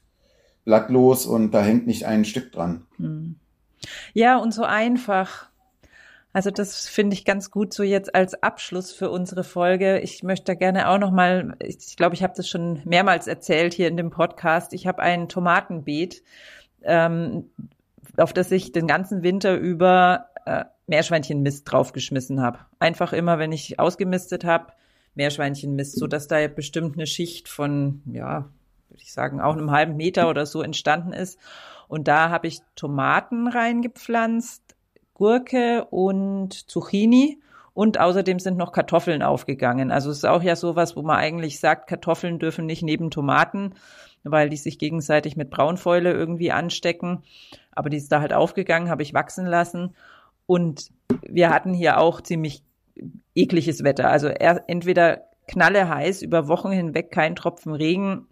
blattlos 0.63 1.25
und 1.25 1.51
da 1.51 1.61
hängt 1.61 1.87
nicht 1.87 2.05
ein 2.05 2.25
Stück 2.25 2.51
dran. 2.51 2.85
Mhm. 2.97 3.35
Ja, 4.13 4.37
und 4.37 4.53
so 4.53 4.63
einfach. 4.63 5.49
Also 6.33 6.51
das 6.51 6.87
finde 6.89 7.13
ich 7.13 7.23
ganz 7.23 7.49
gut 7.49 7.73
so 7.73 7.81
jetzt 7.81 8.13
als 8.13 8.43
Abschluss 8.43 8.91
für 8.91 9.09
unsere 9.09 9.45
Folge. 9.45 9.99
Ich 9.99 10.21
möchte 10.21 10.57
gerne 10.57 10.89
auch 10.89 10.97
noch 10.97 11.11
mal, 11.11 11.55
ich 11.61 11.95
glaube, 11.95 12.13
ich 12.13 12.23
habe 12.23 12.33
das 12.35 12.49
schon 12.49 12.81
mehrmals 12.83 13.27
erzählt 13.27 13.73
hier 13.73 13.87
in 13.87 13.95
dem 13.95 14.09
Podcast. 14.09 14.73
Ich 14.73 14.85
habe 14.85 15.01
ein 15.01 15.29
Tomatenbeet, 15.29 16.23
ähm, 16.83 17.45
auf 18.17 18.33
das 18.33 18.51
ich 18.51 18.73
den 18.73 18.85
ganzen 18.85 19.23
Winter 19.23 19.55
über 19.55 20.25
äh, 20.45 20.65
Meerschweinchenmist 20.87 21.71
draufgeschmissen 21.71 22.41
habe. 22.41 22.59
Einfach 22.79 23.13
immer, 23.13 23.39
wenn 23.39 23.51
ich 23.51 23.79
ausgemistet 23.79 24.45
habe, 24.45 24.73
Meerschweinchenmist, 25.15 25.97
so 25.97 26.07
dass 26.07 26.27
da 26.27 26.47
bestimmt 26.47 26.95
eine 26.95 27.07
Schicht 27.07 27.47
von, 27.47 28.01
ja, 28.05 28.49
würde 28.89 29.01
ich 29.01 29.13
sagen, 29.13 29.41
auch 29.41 29.53
einem 29.53 29.71
halben 29.71 29.95
Meter 29.95 30.29
oder 30.29 30.45
so 30.45 30.61
entstanden 30.61 31.13
ist. 31.13 31.39
Und 31.87 32.07
da 32.07 32.29
habe 32.29 32.47
ich 32.47 32.59
Tomaten 32.75 33.47
reingepflanzt, 33.47 34.75
Gurke 35.13 35.85
und 35.85 36.69
Zucchini. 36.69 37.39
Und 37.73 37.99
außerdem 37.99 38.39
sind 38.39 38.57
noch 38.57 38.71
Kartoffeln 38.71 39.21
aufgegangen. 39.21 39.91
Also 39.91 40.09
es 40.09 40.17
ist 40.17 40.25
auch 40.25 40.41
ja 40.41 40.55
sowas, 40.55 40.95
wo 40.95 41.01
man 41.01 41.17
eigentlich 41.17 41.59
sagt, 41.59 41.87
Kartoffeln 41.87 42.39
dürfen 42.39 42.65
nicht 42.65 42.83
neben 42.83 43.11
Tomaten, 43.11 43.73
weil 44.23 44.49
die 44.49 44.55
sich 44.55 44.79
gegenseitig 44.79 45.35
mit 45.35 45.49
Braunfäule 45.49 46.13
irgendwie 46.13 46.53
anstecken. 46.53 47.23
Aber 47.71 47.89
die 47.89 47.97
ist 47.97 48.13
da 48.13 48.21
halt 48.21 48.31
aufgegangen, 48.31 48.89
habe 48.89 49.03
ich 49.03 49.13
wachsen 49.13 49.45
lassen. 49.45 49.93
Und 50.45 50.91
wir 51.27 51.49
hatten 51.49 51.73
hier 51.73 51.99
auch 51.99 52.21
ziemlich 52.21 52.63
ekliges 53.33 53.83
Wetter. 53.83 54.09
Also 54.09 54.27
entweder 54.27 55.23
knalle 55.47 55.89
heiß 55.89 56.21
über 56.21 56.47
Wochen 56.47 56.71
hinweg 56.71 57.11
kein 57.11 57.35
Tropfen 57.35 57.73
Regen 57.73 58.27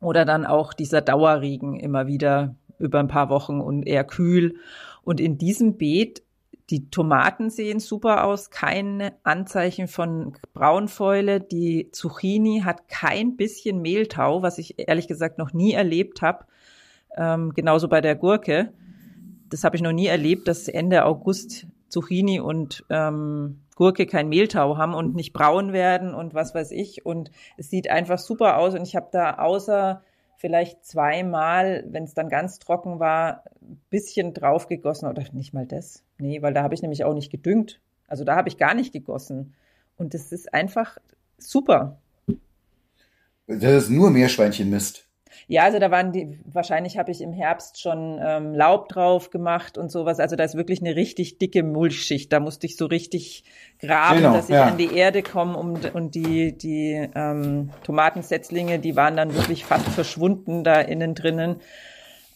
oder 0.00 0.24
dann 0.24 0.46
auch 0.46 0.72
dieser 0.72 1.00
Dauerregen 1.00 1.78
immer 1.78 2.06
wieder 2.06 2.54
über 2.78 3.00
ein 3.00 3.08
paar 3.08 3.30
Wochen 3.30 3.60
und 3.60 3.86
eher 3.86 4.04
kühl. 4.04 4.56
Und 5.02 5.20
in 5.20 5.38
diesem 5.38 5.76
Beet 5.76 6.22
die 6.70 6.90
Tomaten 6.90 7.48
sehen 7.48 7.78
super 7.78 8.24
aus, 8.24 8.50
keine 8.50 9.12
Anzeichen 9.22 9.86
von 9.86 10.36
Braunfäule. 10.52 11.40
Die 11.40 11.90
Zucchini 11.92 12.62
hat 12.64 12.88
kein 12.88 13.36
bisschen 13.36 13.80
Mehltau, 13.82 14.42
was 14.42 14.58
ich 14.58 14.74
ehrlich 14.76 15.06
gesagt 15.06 15.38
noch 15.38 15.52
nie 15.52 15.74
erlebt 15.74 16.22
habe. 16.22 16.44
Ähm, 17.16 17.52
genauso 17.54 17.88
bei 17.88 18.00
der 18.00 18.16
Gurke. 18.16 18.72
Das 19.50 19.64
habe 19.64 19.76
ich 19.76 19.82
noch 19.82 19.92
nie 19.92 20.06
erlebt, 20.06 20.48
dass 20.48 20.68
Ende 20.68 21.04
August 21.04 21.66
Zucchini 21.88 22.40
und 22.40 22.84
ähm, 22.90 23.60
Gurke 23.76 24.06
kein 24.06 24.28
Mehltau 24.28 24.76
haben 24.76 24.94
und 24.94 25.14
nicht 25.14 25.32
braun 25.32 25.72
werden 25.72 26.14
und 26.14 26.34
was 26.34 26.54
weiß 26.54 26.72
ich. 26.72 27.06
Und 27.06 27.30
es 27.56 27.70
sieht 27.70 27.90
einfach 27.90 28.18
super 28.18 28.58
aus. 28.58 28.74
Und 28.74 28.82
ich 28.82 28.96
habe 28.96 29.08
da 29.12 29.34
außer 29.38 30.02
vielleicht 30.36 30.84
zweimal, 30.84 31.84
wenn 31.88 32.04
es 32.04 32.14
dann 32.14 32.28
ganz 32.28 32.58
trocken 32.58 32.98
war, 32.98 33.44
ein 33.60 33.80
bisschen 33.90 34.34
drauf 34.34 34.66
gegossen 34.66 35.08
oder 35.08 35.22
nicht 35.32 35.54
mal 35.54 35.66
das. 35.66 36.02
Nee, 36.18 36.42
weil 36.42 36.54
da 36.54 36.62
habe 36.62 36.74
ich 36.74 36.82
nämlich 36.82 37.04
auch 37.04 37.14
nicht 37.14 37.30
gedüngt. 37.30 37.80
Also 38.08 38.24
da 38.24 38.36
habe 38.36 38.48
ich 38.48 38.58
gar 38.58 38.74
nicht 38.74 38.92
gegossen. 38.92 39.54
Und 39.96 40.14
das 40.14 40.32
ist 40.32 40.52
einfach 40.52 40.98
super. 41.38 41.98
Das 43.46 43.84
ist 43.84 43.90
nur 43.90 44.10
Meerschweinchenmist. 44.10 45.05
Ja, 45.48 45.64
also 45.64 45.78
da 45.78 45.90
waren 45.90 46.12
die, 46.12 46.38
wahrscheinlich 46.44 46.98
habe 46.98 47.10
ich 47.10 47.20
im 47.20 47.32
Herbst 47.32 47.80
schon 47.80 48.18
ähm, 48.22 48.54
Laub 48.54 48.88
drauf 48.88 49.30
gemacht 49.30 49.78
und 49.78 49.90
sowas. 49.90 50.18
Also 50.18 50.36
da 50.36 50.44
ist 50.44 50.56
wirklich 50.56 50.80
eine 50.80 50.96
richtig 50.96 51.38
dicke 51.38 51.62
Mulchschicht. 51.62 52.32
Da 52.32 52.40
musste 52.40 52.66
ich 52.66 52.76
so 52.76 52.86
richtig 52.86 53.44
graben, 53.78 54.18
genau, 54.18 54.32
dass 54.32 54.48
ich 54.48 54.54
ja. 54.54 54.64
an 54.64 54.78
die 54.78 54.94
Erde 54.94 55.22
komme 55.22 55.56
um, 55.56 55.74
und 55.92 56.14
die, 56.14 56.56
die 56.56 57.08
ähm, 57.14 57.70
Tomatensetzlinge, 57.84 58.78
die 58.78 58.96
waren 58.96 59.16
dann 59.16 59.34
wirklich 59.34 59.64
fast 59.64 59.88
verschwunden 59.88 60.64
da 60.64 60.80
innen 60.80 61.14
drinnen. 61.14 61.60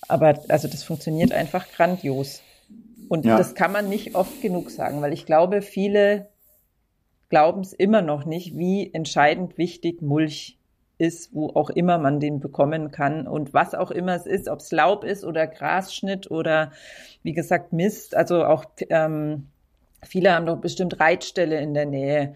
Aber 0.08 0.38
also 0.48 0.68
das 0.68 0.82
funktioniert 0.82 1.32
einfach 1.32 1.66
grandios. 1.72 2.42
Und 3.08 3.24
ja. 3.24 3.36
das 3.36 3.54
kann 3.54 3.72
man 3.72 3.88
nicht 3.88 4.14
oft 4.14 4.40
genug 4.40 4.70
sagen, 4.70 5.02
weil 5.02 5.12
ich 5.12 5.26
glaube, 5.26 5.62
viele 5.62 6.28
glauben 7.28 7.62
es 7.62 7.72
immer 7.72 8.02
noch 8.02 8.24
nicht, 8.24 8.56
wie 8.56 8.92
entscheidend 8.92 9.58
wichtig 9.58 10.02
Mulch 10.02 10.59
ist, 11.00 11.34
wo 11.34 11.48
auch 11.48 11.70
immer 11.70 11.98
man 11.98 12.20
den 12.20 12.40
bekommen 12.40 12.90
kann 12.90 13.26
und 13.26 13.54
was 13.54 13.74
auch 13.74 13.90
immer 13.90 14.14
es 14.14 14.26
ist, 14.26 14.48
ob 14.48 14.60
es 14.60 14.70
Laub 14.70 15.02
ist 15.02 15.24
oder 15.24 15.46
Grasschnitt 15.46 16.30
oder 16.30 16.72
wie 17.22 17.32
gesagt 17.32 17.72
Mist. 17.72 18.14
Also 18.14 18.44
auch 18.44 18.66
ähm, 18.90 19.48
viele 20.02 20.34
haben 20.34 20.46
doch 20.46 20.58
bestimmt 20.58 21.00
Reitställe 21.00 21.58
in 21.58 21.74
der 21.74 21.86
Nähe. 21.86 22.34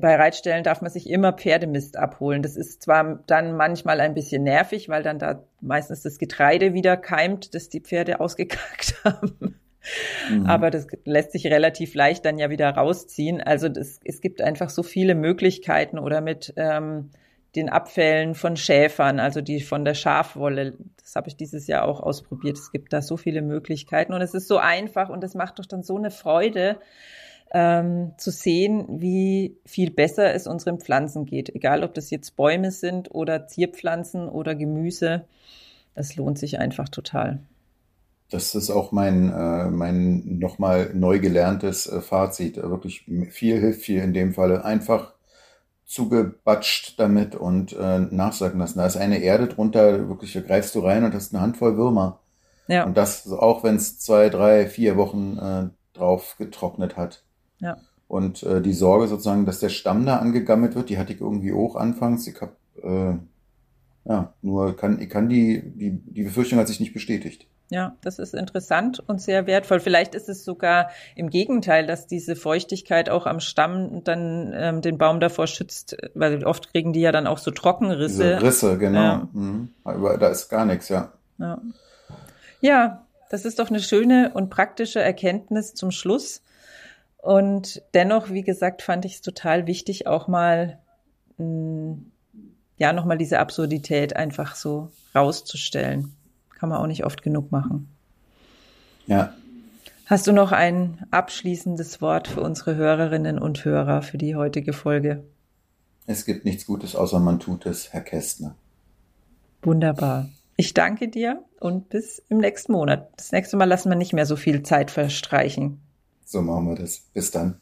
Bei 0.00 0.16
Reitstellen 0.16 0.64
darf 0.64 0.82
man 0.82 0.90
sich 0.90 1.08
immer 1.08 1.32
Pferdemist 1.32 1.96
abholen. 1.96 2.42
Das 2.42 2.56
ist 2.56 2.82
zwar 2.82 3.22
dann 3.28 3.56
manchmal 3.56 4.00
ein 4.00 4.14
bisschen 4.14 4.42
nervig, 4.42 4.88
weil 4.88 5.04
dann 5.04 5.20
da 5.20 5.44
meistens 5.60 6.02
das 6.02 6.18
Getreide 6.18 6.74
wieder 6.74 6.96
keimt, 6.96 7.54
das 7.54 7.68
die 7.68 7.80
Pferde 7.80 8.18
ausgekackt 8.18 8.96
haben. 9.04 9.60
Mhm. 10.28 10.46
Aber 10.46 10.72
das 10.72 10.88
lässt 11.04 11.30
sich 11.30 11.46
relativ 11.46 11.94
leicht 11.94 12.24
dann 12.24 12.36
ja 12.36 12.50
wieder 12.50 12.68
rausziehen. 12.68 13.40
Also 13.40 13.68
das, 13.68 14.00
es 14.04 14.20
gibt 14.20 14.42
einfach 14.42 14.70
so 14.70 14.82
viele 14.82 15.14
Möglichkeiten 15.14 16.00
oder 16.00 16.20
mit 16.20 16.52
ähm, 16.56 17.10
den 17.56 17.68
Abfällen 17.68 18.34
von 18.34 18.56
Schäfern, 18.56 19.18
also 19.18 19.40
die 19.40 19.60
von 19.60 19.84
der 19.84 19.94
Schafwolle. 19.94 20.74
Das 21.02 21.16
habe 21.16 21.28
ich 21.28 21.36
dieses 21.36 21.66
Jahr 21.66 21.84
auch 21.86 22.00
ausprobiert. 22.00 22.58
Es 22.58 22.70
gibt 22.70 22.92
da 22.92 23.02
so 23.02 23.16
viele 23.16 23.42
Möglichkeiten 23.42 24.12
und 24.12 24.20
es 24.20 24.34
ist 24.34 24.48
so 24.48 24.58
einfach 24.58 25.08
und 25.08 25.24
es 25.24 25.34
macht 25.34 25.58
doch 25.58 25.66
dann 25.66 25.82
so 25.82 25.96
eine 25.96 26.10
Freude 26.10 26.78
ähm, 27.52 28.12
zu 28.18 28.30
sehen, 28.30 29.00
wie 29.00 29.56
viel 29.64 29.90
besser 29.90 30.34
es 30.34 30.46
unseren 30.46 30.78
Pflanzen 30.78 31.24
geht. 31.24 31.54
Egal, 31.54 31.84
ob 31.84 31.94
das 31.94 32.10
jetzt 32.10 32.36
Bäume 32.36 32.70
sind 32.70 33.14
oder 33.14 33.46
Zierpflanzen 33.46 34.28
oder 34.28 34.54
Gemüse. 34.54 35.24
Es 35.94 36.16
lohnt 36.16 36.38
sich 36.38 36.58
einfach 36.58 36.88
total. 36.88 37.40
Das 38.30 38.56
ist 38.56 38.70
auch 38.70 38.90
mein, 38.90 39.32
äh, 39.32 39.70
mein 39.70 40.38
nochmal 40.40 40.90
neu 40.94 41.20
gelerntes 41.20 41.86
äh, 41.86 42.00
Fazit. 42.00 42.56
Wirklich 42.56 43.06
viel 43.30 43.60
hilft 43.60 43.82
viel 43.82 44.00
in 44.02 44.12
dem 44.12 44.34
Falle. 44.34 44.64
Einfach 44.64 45.15
zugebatscht 45.86 46.98
damit 46.98 47.34
und 47.36 47.72
äh, 47.72 48.00
nachsacken 48.00 48.58
lassen. 48.58 48.78
Da 48.78 48.86
ist 48.86 48.96
eine 48.96 49.18
Erde 49.18 49.46
drunter, 49.46 50.08
wirklich, 50.08 50.32
da 50.32 50.40
greifst 50.40 50.74
du 50.74 50.80
rein 50.80 51.04
und 51.04 51.14
hast 51.14 51.32
eine 51.32 51.42
Handvoll 51.42 51.76
Würmer. 51.76 52.18
Ja. 52.66 52.84
Und 52.84 52.96
das 52.96 53.30
auch, 53.30 53.62
wenn 53.62 53.76
es 53.76 53.98
zwei, 54.00 54.28
drei, 54.28 54.66
vier 54.66 54.96
Wochen 54.96 55.38
äh, 55.38 55.96
drauf 55.96 56.34
getrocknet 56.38 56.96
hat. 56.96 57.22
Ja. 57.60 57.76
Und 58.08 58.42
äh, 58.42 58.60
die 58.60 58.72
Sorge 58.72 59.06
sozusagen, 59.06 59.46
dass 59.46 59.60
der 59.60 59.68
Stamm 59.68 60.04
da 60.06 60.18
angegammelt 60.18 60.74
wird, 60.74 60.90
die 60.90 60.98
hatte 60.98 61.12
ich 61.12 61.20
irgendwie 61.20 61.52
auch 61.52 61.76
anfangs. 61.76 62.26
Ich 62.26 62.40
hab, 62.40 62.56
äh, 62.82 63.14
ja, 64.04 64.34
nur 64.42 64.76
kann, 64.76 65.00
ich 65.00 65.08
kann 65.08 65.28
die, 65.28 65.62
die, 65.64 65.90
die 65.92 66.22
Befürchtung 66.24 66.58
hat 66.58 66.68
sich 66.68 66.80
nicht 66.80 66.94
bestätigt. 66.94 67.46
Ja, 67.68 67.96
das 68.00 68.20
ist 68.20 68.32
interessant 68.32 69.02
und 69.08 69.20
sehr 69.20 69.46
wertvoll. 69.48 69.80
Vielleicht 69.80 70.14
ist 70.14 70.28
es 70.28 70.44
sogar 70.44 70.90
im 71.16 71.30
Gegenteil, 71.30 71.86
dass 71.86 72.06
diese 72.06 72.36
Feuchtigkeit 72.36 73.10
auch 73.10 73.26
am 73.26 73.40
Stamm 73.40 74.04
dann 74.04 74.52
ähm, 74.54 74.82
den 74.82 74.98
Baum 74.98 75.18
davor 75.18 75.48
schützt, 75.48 75.96
weil 76.14 76.44
oft 76.44 76.72
kriegen 76.72 76.92
die 76.92 77.00
ja 77.00 77.10
dann 77.10 77.26
auch 77.26 77.38
so 77.38 77.50
Trockenrisse. 77.50 78.34
Diese 78.34 78.42
Risse, 78.42 78.78
genau. 78.78 79.00
Ja. 79.00 79.28
Mhm. 79.32 79.70
Aber 79.82 80.16
da 80.16 80.28
ist 80.28 80.48
gar 80.48 80.64
nichts, 80.64 80.88
ja. 80.88 81.12
ja. 81.38 81.60
Ja, 82.60 83.04
das 83.30 83.44
ist 83.44 83.58
doch 83.58 83.68
eine 83.68 83.80
schöne 83.80 84.30
und 84.32 84.48
praktische 84.48 85.00
Erkenntnis 85.00 85.74
zum 85.74 85.90
Schluss. 85.90 86.42
Und 87.16 87.82
dennoch, 87.94 88.30
wie 88.30 88.42
gesagt, 88.42 88.82
fand 88.82 89.04
ich 89.04 89.14
es 89.14 89.22
total 89.22 89.66
wichtig, 89.66 90.06
auch 90.06 90.28
mal, 90.28 90.78
mh, 91.38 91.44
mm, 91.44 92.12
ja, 92.78 92.92
nochmal 92.92 93.18
diese 93.18 93.38
Absurdität 93.40 94.14
einfach 94.14 94.54
so 94.54 94.92
rauszustellen. 95.14 96.14
Kann 96.66 96.70
man 96.70 96.82
auch 96.82 96.88
nicht 96.88 97.04
oft 97.04 97.22
genug 97.22 97.52
machen. 97.52 97.86
Ja. 99.06 99.32
Hast 100.06 100.26
du 100.26 100.32
noch 100.32 100.50
ein 100.50 101.06
abschließendes 101.12 102.00
Wort 102.00 102.26
für 102.26 102.40
unsere 102.40 102.74
Hörerinnen 102.74 103.38
und 103.38 103.64
Hörer 103.64 104.02
für 104.02 104.18
die 104.18 104.34
heutige 104.34 104.72
Folge? 104.72 105.22
Es 106.08 106.24
gibt 106.24 106.44
nichts 106.44 106.66
Gutes, 106.66 106.96
außer 106.96 107.20
man 107.20 107.38
tut 107.38 107.66
es, 107.66 107.92
Herr 107.92 108.00
Kästner. 108.00 108.56
Wunderbar. 109.62 110.28
Ich 110.56 110.74
danke 110.74 111.06
dir 111.06 111.44
und 111.60 111.88
bis 111.88 112.20
im 112.30 112.38
nächsten 112.38 112.72
Monat. 112.72 113.10
Das 113.16 113.30
nächste 113.30 113.56
Mal 113.56 113.66
lassen 113.66 113.88
wir 113.88 113.96
nicht 113.96 114.12
mehr 114.12 114.26
so 114.26 114.34
viel 114.34 114.64
Zeit 114.64 114.90
verstreichen. 114.90 115.80
So 116.24 116.42
machen 116.42 116.66
wir 116.66 116.74
das. 116.74 116.98
Bis 117.14 117.30
dann. 117.30 117.60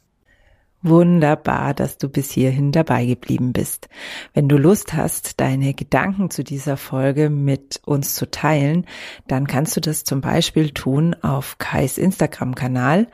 Wunderbar, 0.87 1.73
dass 1.73 1.97
du 1.97 2.09
bis 2.09 2.29
hierhin 2.29 2.71
dabei 2.71 3.07
geblieben 3.07 3.53
bist. 3.53 3.89
Wenn 4.35 4.47
du 4.47 4.55
Lust 4.55 4.93
hast, 4.93 5.39
deine 5.39 5.73
Gedanken 5.73 6.29
zu 6.29 6.43
dieser 6.43 6.77
Folge 6.77 7.31
mit 7.31 7.81
uns 7.85 8.13
zu 8.13 8.29
teilen, 8.29 8.85
dann 9.27 9.47
kannst 9.47 9.75
du 9.75 9.81
das 9.81 10.03
zum 10.03 10.21
Beispiel 10.21 10.69
tun 10.69 11.15
auf 11.23 11.57
Kais 11.57 11.97
Instagram-Kanal. 11.97 13.07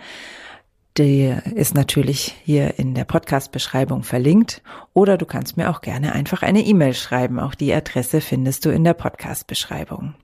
Der 0.97 1.45
ist 1.45 1.73
natürlich 1.73 2.35
hier 2.43 2.77
in 2.77 2.93
der 2.93 3.05
Podcast-Beschreibung 3.05 4.03
verlinkt. 4.03 4.61
Oder 4.91 5.17
du 5.17 5.25
kannst 5.25 5.55
mir 5.55 5.69
auch 5.69 5.79
gerne 5.79 6.11
einfach 6.11 6.41
eine 6.41 6.65
E-Mail 6.65 6.93
schreiben. 6.93 7.39
Auch 7.39 7.55
die 7.55 7.73
Adresse 7.73 8.19
findest 8.19 8.65
du 8.65 8.69
in 8.69 8.83
der 8.83 8.95
Podcast-Beschreibung. 8.95 10.15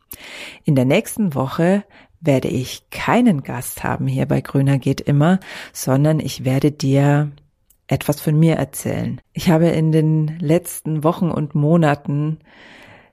In 0.66 0.76
der 0.76 0.84
nächsten 0.84 1.34
Woche 1.34 1.86
werde 2.20 2.48
ich 2.48 2.90
keinen 2.90 3.44
Gast 3.44 3.84
haben 3.84 4.08
hier 4.08 4.26
bei 4.26 4.42
Grüner 4.42 4.78
geht 4.78 5.02
immer, 5.02 5.40
sondern 5.74 6.20
ich 6.20 6.46
werde 6.46 6.72
dir 6.72 7.32
etwas 7.88 8.20
von 8.22 8.38
mir 8.38 8.56
erzählen. 8.56 9.22
Ich 9.34 9.50
habe 9.50 9.68
in 9.68 9.92
den 9.92 10.38
letzten 10.40 11.04
Wochen 11.04 11.32
und 11.32 11.56
Monaten 11.56 12.40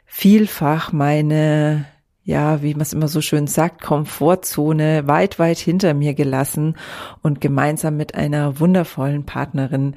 vielfach 0.06 0.92
meine, 0.92 1.86
ja, 2.24 2.62
wie 2.62 2.72
man 2.72 2.82
es 2.82 2.92
immer 2.92 3.08
so 3.08 3.20
schön 3.20 3.46
sagt, 3.46 3.82
Komfortzone 3.82 5.06
weit, 5.06 5.38
weit 5.38 5.58
hinter 5.58 5.94
mir 5.94 6.14
gelassen 6.14 6.76
und 7.22 7.40
gemeinsam 7.40 7.96
mit 7.96 8.14
einer 8.14 8.58
wundervollen 8.58 9.26
Partnerin 9.26 9.94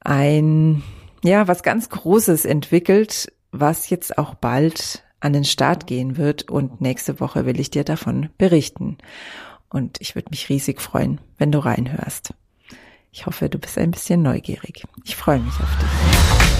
ein, 0.00 0.82
ja, 1.24 1.48
was 1.48 1.62
ganz 1.62 1.88
Großes 1.88 2.44
entwickelt, 2.44 3.32
was 3.50 3.88
jetzt 3.88 4.18
auch 4.18 4.34
bald 4.34 5.04
an 5.22 5.32
den 5.32 5.44
Start 5.44 5.86
gehen 5.86 6.16
wird 6.16 6.50
und 6.50 6.80
nächste 6.80 7.20
Woche 7.20 7.46
will 7.46 7.60
ich 7.60 7.70
dir 7.70 7.84
davon 7.84 8.30
berichten. 8.38 8.98
Und 9.68 10.00
ich 10.00 10.14
würde 10.14 10.30
mich 10.30 10.48
riesig 10.48 10.80
freuen, 10.80 11.20
wenn 11.38 11.52
du 11.52 11.60
reinhörst. 11.60 12.34
Ich 13.12 13.26
hoffe, 13.26 13.48
du 13.48 13.58
bist 13.58 13.78
ein 13.78 13.92
bisschen 13.92 14.22
neugierig. 14.22 14.84
Ich 15.04 15.16
freue 15.16 15.38
mich 15.38 15.54
auf 15.60 15.78
dich. 15.78 16.51